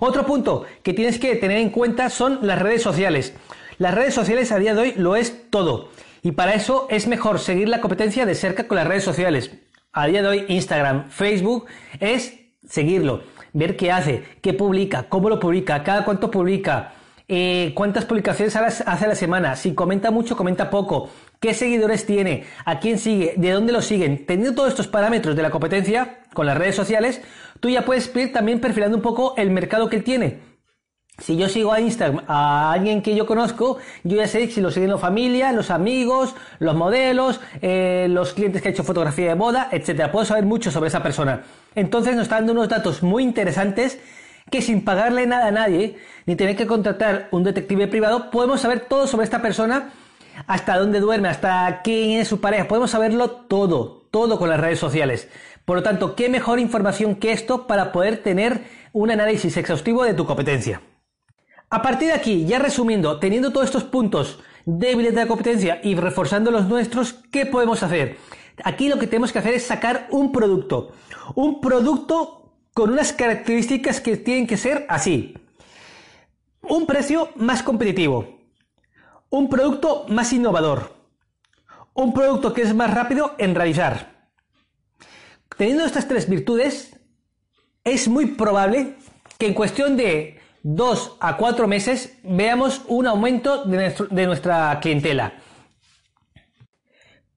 Otro 0.00 0.26
punto 0.26 0.66
que 0.82 0.92
tienes 0.92 1.18
que 1.18 1.34
tener 1.36 1.56
en 1.56 1.70
cuenta 1.70 2.10
son 2.10 2.40
las 2.42 2.60
redes 2.60 2.82
sociales. 2.82 3.32
Las 3.78 3.94
redes 3.94 4.12
sociales 4.12 4.52
a 4.52 4.58
día 4.58 4.74
de 4.74 4.80
hoy 4.82 4.92
lo 4.96 5.16
es 5.16 5.48
todo. 5.48 5.88
Y 6.22 6.32
para 6.32 6.52
eso 6.52 6.88
es 6.90 7.06
mejor 7.06 7.38
seguir 7.38 7.70
la 7.70 7.80
competencia 7.80 8.26
de 8.26 8.34
cerca 8.34 8.68
con 8.68 8.76
las 8.76 8.86
redes 8.86 9.04
sociales. 9.04 9.52
A 9.92 10.08
día 10.08 10.20
de 10.20 10.28
hoy 10.28 10.44
Instagram, 10.48 11.08
Facebook 11.08 11.64
es 12.00 12.38
seguirlo, 12.68 13.22
ver 13.54 13.78
qué 13.78 13.92
hace, 13.92 14.24
qué 14.42 14.52
publica, 14.52 15.04
cómo 15.04 15.30
lo 15.30 15.40
publica, 15.40 15.82
cada 15.82 16.04
cuánto 16.04 16.30
publica, 16.30 16.92
eh, 17.28 17.72
cuántas 17.74 18.06
publicaciones 18.06 18.56
hace 18.56 18.82
a 18.84 19.08
la 19.08 19.14
semana, 19.14 19.54
si 19.54 19.74
comenta 19.74 20.10
mucho, 20.10 20.36
comenta 20.36 20.70
poco, 20.70 21.10
qué 21.40 21.52
seguidores 21.52 22.06
tiene, 22.06 22.44
a 22.64 22.80
quién 22.80 22.98
sigue, 22.98 23.34
de 23.36 23.50
dónde 23.50 23.72
lo 23.72 23.82
siguen. 23.82 24.24
Teniendo 24.24 24.54
todos 24.54 24.70
estos 24.70 24.88
parámetros 24.88 25.36
de 25.36 25.42
la 25.42 25.50
competencia 25.50 26.20
con 26.32 26.46
las 26.46 26.56
redes 26.56 26.74
sociales, 26.74 27.20
tú 27.60 27.68
ya 27.68 27.84
puedes 27.84 28.10
ir 28.16 28.32
también 28.32 28.60
perfilando 28.60 28.96
un 28.96 29.02
poco 29.02 29.34
el 29.36 29.50
mercado 29.50 29.90
que 29.90 29.96
él 29.96 30.04
tiene. 30.04 30.48
Si 31.18 31.36
yo 31.36 31.48
sigo 31.48 31.72
a 31.72 31.80
Instagram 31.80 32.24
a 32.28 32.72
alguien 32.72 33.02
que 33.02 33.16
yo 33.16 33.26
conozco, 33.26 33.78
yo 34.04 34.16
ya 34.16 34.28
sé 34.28 34.48
si 34.50 34.60
lo 34.60 34.70
siguen 34.70 34.90
la 34.90 34.98
familia, 34.98 35.52
los 35.52 35.70
amigos, 35.70 36.34
los 36.60 36.76
modelos, 36.76 37.40
eh, 37.60 38.06
los 38.08 38.34
clientes 38.34 38.62
que 38.62 38.68
ha 38.68 38.70
hecho 38.70 38.84
fotografía 38.84 39.28
de 39.28 39.34
boda, 39.34 39.68
etcétera. 39.72 40.12
Puedo 40.12 40.24
saber 40.24 40.44
mucho 40.44 40.70
sobre 40.70 40.88
esa 40.88 41.02
persona. 41.02 41.42
Entonces 41.74 42.14
nos 42.14 42.22
está 42.22 42.36
dando 42.36 42.52
unos 42.52 42.68
datos 42.68 43.02
muy 43.02 43.24
interesantes 43.24 43.98
que 44.50 44.62
sin 44.62 44.84
pagarle 44.84 45.26
nada 45.26 45.48
a 45.48 45.50
nadie, 45.52 45.98
ni 46.26 46.36
tener 46.36 46.56
que 46.56 46.66
contratar 46.66 47.28
un 47.30 47.44
detective 47.44 47.86
privado, 47.88 48.30
podemos 48.30 48.60
saber 48.60 48.80
todo 48.80 49.06
sobre 49.06 49.24
esta 49.24 49.42
persona, 49.42 49.90
hasta 50.46 50.78
dónde 50.78 51.00
duerme, 51.00 51.28
hasta 51.28 51.80
quién 51.82 52.20
es 52.20 52.28
su 52.28 52.40
pareja, 52.40 52.68
podemos 52.68 52.90
saberlo 52.90 53.30
todo, 53.30 54.06
todo 54.10 54.38
con 54.38 54.48
las 54.48 54.60
redes 54.60 54.78
sociales. 54.78 55.28
Por 55.64 55.76
lo 55.76 55.82
tanto, 55.82 56.14
¿qué 56.14 56.28
mejor 56.28 56.60
información 56.60 57.16
que 57.16 57.32
esto 57.32 57.66
para 57.66 57.92
poder 57.92 58.22
tener 58.22 58.62
un 58.92 59.10
análisis 59.10 59.56
exhaustivo 59.56 60.04
de 60.04 60.14
tu 60.14 60.24
competencia? 60.24 60.80
A 61.70 61.82
partir 61.82 62.08
de 62.08 62.14
aquí, 62.14 62.46
ya 62.46 62.58
resumiendo, 62.58 63.18
teniendo 63.18 63.52
todos 63.52 63.66
estos 63.66 63.84
puntos 63.84 64.38
débiles 64.64 65.14
de 65.14 65.20
la 65.20 65.26
competencia 65.26 65.80
y 65.82 65.94
reforzando 65.94 66.50
los 66.50 66.66
nuestros, 66.66 67.12
¿qué 67.30 67.44
podemos 67.44 67.82
hacer? 67.82 68.16
Aquí 68.64 68.88
lo 68.88 68.98
que 68.98 69.06
tenemos 69.06 69.32
que 69.32 69.38
hacer 69.38 69.54
es 69.54 69.66
sacar 69.66 70.06
un 70.10 70.32
producto. 70.32 70.92
Un 71.34 71.60
producto 71.60 72.37
con 72.78 72.92
unas 72.92 73.12
características 73.12 74.00
que 74.00 74.16
tienen 74.16 74.46
que 74.46 74.56
ser 74.56 74.86
así. 74.88 75.34
Un 76.62 76.86
precio 76.86 77.30
más 77.34 77.64
competitivo. 77.64 78.38
Un 79.30 79.48
producto 79.48 80.06
más 80.06 80.32
innovador. 80.32 80.94
Un 81.92 82.14
producto 82.14 82.54
que 82.54 82.62
es 82.62 82.72
más 82.76 82.94
rápido 82.94 83.34
en 83.38 83.56
realizar 83.56 84.28
Teniendo 85.56 85.84
estas 85.84 86.06
tres 86.06 86.28
virtudes, 86.28 86.94
es 87.82 88.06
muy 88.06 88.26
probable 88.26 88.94
que 89.38 89.48
en 89.48 89.54
cuestión 89.54 89.96
de 89.96 90.38
dos 90.62 91.16
a 91.18 91.36
cuatro 91.36 91.66
meses 91.66 92.16
veamos 92.22 92.82
un 92.86 93.08
aumento 93.08 93.64
de, 93.64 94.24
nuestra 94.26 94.78
clientela. 94.80 95.32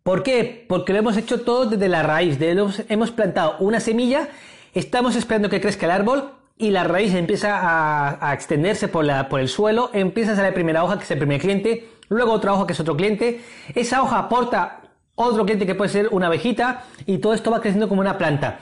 ¿Por 0.03 0.21
qué? 0.21 0.67
Porque 0.69 0.93
lo 0.93 0.99
hemos 0.99 1.17
hecho 1.17 1.41
todo 1.41 1.65
desde 1.65 1.89
la 1.89 2.03
raíz. 2.03 2.37
hemos 2.39 3.09
plantado 3.09 3.57
una 3.57 3.79
semilla, 3.79 4.29
estamos 4.73 5.15
esperando 5.15 5.49
que 5.49 5.61
crezca 5.61 5.85
el 5.85 5.91
árbol 5.91 6.31
y 6.57 6.71
la 6.71 6.83
raíz 6.83 7.13
empieza 7.13 8.19
a, 8.21 8.33
extenderse 8.33 8.87
por, 8.87 9.05
por 9.29 9.39
el 9.39 9.49
suelo, 9.49 9.89
empieza 9.93 10.33
a 10.33 10.35
salir 10.35 10.51
la 10.51 10.55
primera 10.55 10.83
hoja 10.83 10.97
que 10.97 11.03
es 11.03 11.11
el 11.11 11.17
primer 11.17 11.41
cliente, 11.41 11.89
luego 12.09 12.33
otra 12.33 12.53
hoja 12.53 12.67
que 12.67 12.73
es 12.73 12.79
otro 12.79 12.95
cliente, 12.95 13.41
esa 13.73 14.03
hoja 14.03 14.19
aporta 14.19 14.81
otro 15.15 15.43
cliente 15.43 15.65
que 15.65 15.75
puede 15.75 15.89
ser 15.89 16.09
una 16.11 16.27
abejita 16.27 16.83
y 17.05 17.17
todo 17.17 17.33
esto 17.33 17.51
va 17.51 17.61
creciendo 17.61 17.89
como 17.89 18.01
una 18.01 18.17
planta. 18.17 18.59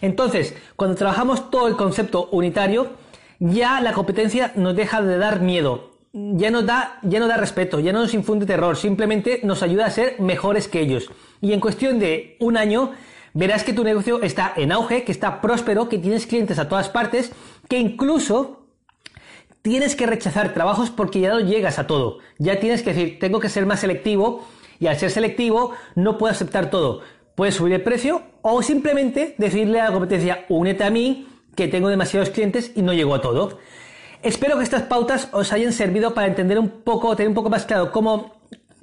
Entonces, 0.00 0.54
cuando 0.76 0.96
trabajamos 0.96 1.50
todo 1.50 1.68
el 1.68 1.76
concepto 1.76 2.28
unitario, 2.32 2.92
ya 3.38 3.80
la 3.80 3.92
competencia 3.92 4.52
nos 4.56 4.76
deja 4.76 5.02
de 5.02 5.18
dar 5.18 5.40
miedo, 5.40 5.90
ya 6.12 6.50
nos 6.50 6.66
da, 6.66 6.98
ya 7.02 7.20
nos 7.20 7.28
da 7.28 7.36
respeto, 7.36 7.80
ya 7.80 7.92
no 7.92 8.00
nos 8.00 8.14
infunde 8.14 8.46
terror, 8.46 8.76
simplemente 8.76 9.40
nos 9.44 9.62
ayuda 9.62 9.86
a 9.86 9.90
ser 9.90 10.20
mejores 10.20 10.68
que 10.68 10.80
ellos. 10.80 11.10
Y 11.40 11.52
en 11.52 11.60
cuestión 11.60 11.98
de 11.98 12.36
un 12.40 12.56
año, 12.56 12.92
verás 13.34 13.64
que 13.64 13.72
tu 13.72 13.84
negocio 13.84 14.22
está 14.22 14.52
en 14.56 14.72
auge, 14.72 15.04
que 15.04 15.12
está 15.12 15.40
próspero, 15.40 15.88
que 15.88 15.98
tienes 15.98 16.26
clientes 16.26 16.58
a 16.58 16.68
todas 16.68 16.88
partes, 16.88 17.32
que 17.68 17.78
incluso 17.78 18.66
tienes 19.62 19.94
que 19.94 20.06
rechazar 20.06 20.54
trabajos 20.54 20.90
porque 20.90 21.20
ya 21.20 21.30
no 21.30 21.40
llegas 21.40 21.78
a 21.78 21.86
todo. 21.86 22.18
Ya 22.38 22.60
tienes 22.60 22.82
que 22.82 22.92
decir, 22.92 23.18
tengo 23.18 23.40
que 23.40 23.48
ser 23.48 23.66
más 23.66 23.80
selectivo 23.80 24.46
y 24.78 24.86
al 24.86 24.96
ser 24.96 25.10
selectivo 25.10 25.72
no 25.94 26.18
puede 26.18 26.32
aceptar 26.32 26.70
todo. 26.70 27.02
Puede 27.34 27.52
subir 27.52 27.74
el 27.74 27.82
precio 27.82 28.22
o 28.42 28.62
simplemente 28.62 29.34
decirle 29.38 29.80
a 29.80 29.84
la 29.84 29.92
competencia, 29.92 30.46
únete 30.48 30.84
a 30.84 30.90
mí, 30.90 31.26
que 31.54 31.68
tengo 31.68 31.88
demasiados 31.88 32.30
clientes 32.30 32.72
y 32.74 32.82
no 32.82 32.92
llego 32.92 33.14
a 33.14 33.20
todo. 33.20 33.58
Espero 34.22 34.58
que 34.58 34.64
estas 34.64 34.82
pautas 34.82 35.28
os 35.32 35.52
hayan 35.52 35.72
servido 35.72 36.14
para 36.14 36.26
entender 36.26 36.58
un 36.58 36.68
poco, 36.68 37.14
tener 37.16 37.28
un 37.28 37.34
poco 37.34 37.50
más 37.50 37.64
claro 37.64 37.90
cómo 37.90 38.40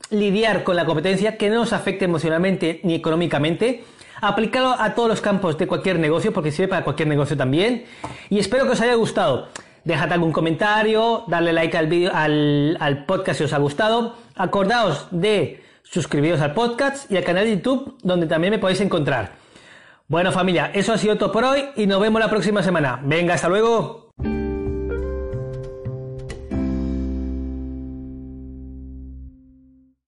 lidiar 0.10 0.64
con 0.64 0.76
la 0.76 0.86
competencia 0.86 1.38
que 1.38 1.50
no 1.50 1.56
nos 1.56 1.74
afecte 1.74 2.06
emocionalmente 2.06 2.82
ni 2.84 2.96
económicamente. 2.96 3.84
Aplicarlo 4.22 4.76
a 4.78 4.96
todos 4.96 5.10
los 5.10 5.22
campos 5.22 5.58
de 5.58 5.68
cualquier 5.68 6.00
negocio, 6.00 6.34
porque 6.34 6.52
sirve 6.52 6.70
para 6.70 6.84
cualquier 6.84 7.08
negocio 7.08 7.38
también. 7.38 7.86
Y 8.30 8.40
espero 8.40 8.66
que 8.66 8.72
os 8.72 8.82
haya 8.82 8.96
gustado. 8.96 9.50
Dejad 9.84 10.12
algún 10.12 10.32
comentario, 10.32 11.24
darle 11.28 11.54
like 11.54 11.78
al, 11.78 11.88
vídeo, 11.88 12.12
al, 12.14 12.78
al 12.80 13.06
podcast 13.06 13.38
si 13.38 13.44
os 13.46 13.54
ha 13.54 13.58
gustado. 13.58 14.16
Acordaos 14.36 15.08
de 15.12 15.64
suscribiros 15.84 16.42
al 16.42 16.54
podcast 16.54 17.10
y 17.12 17.18
al 17.18 17.24
canal 17.24 17.46
de 17.46 17.56
YouTube 17.56 17.98
donde 18.04 18.28
también 18.28 18.52
me 18.52 18.60
podéis 18.60 18.82
encontrar. 18.82 19.32
Bueno 20.08 20.32
familia, 20.32 20.72
eso 20.74 20.94
ha 20.94 20.98
sido 20.98 21.18
todo 21.18 21.32
por 21.32 21.44
hoy 21.44 21.66
y 21.76 21.86
nos 21.86 22.00
vemos 22.00 22.20
la 22.22 22.30
próxima 22.30 22.64
semana. 22.64 23.00
Venga, 23.04 23.34
hasta 23.34 23.50
luego. 23.50 24.07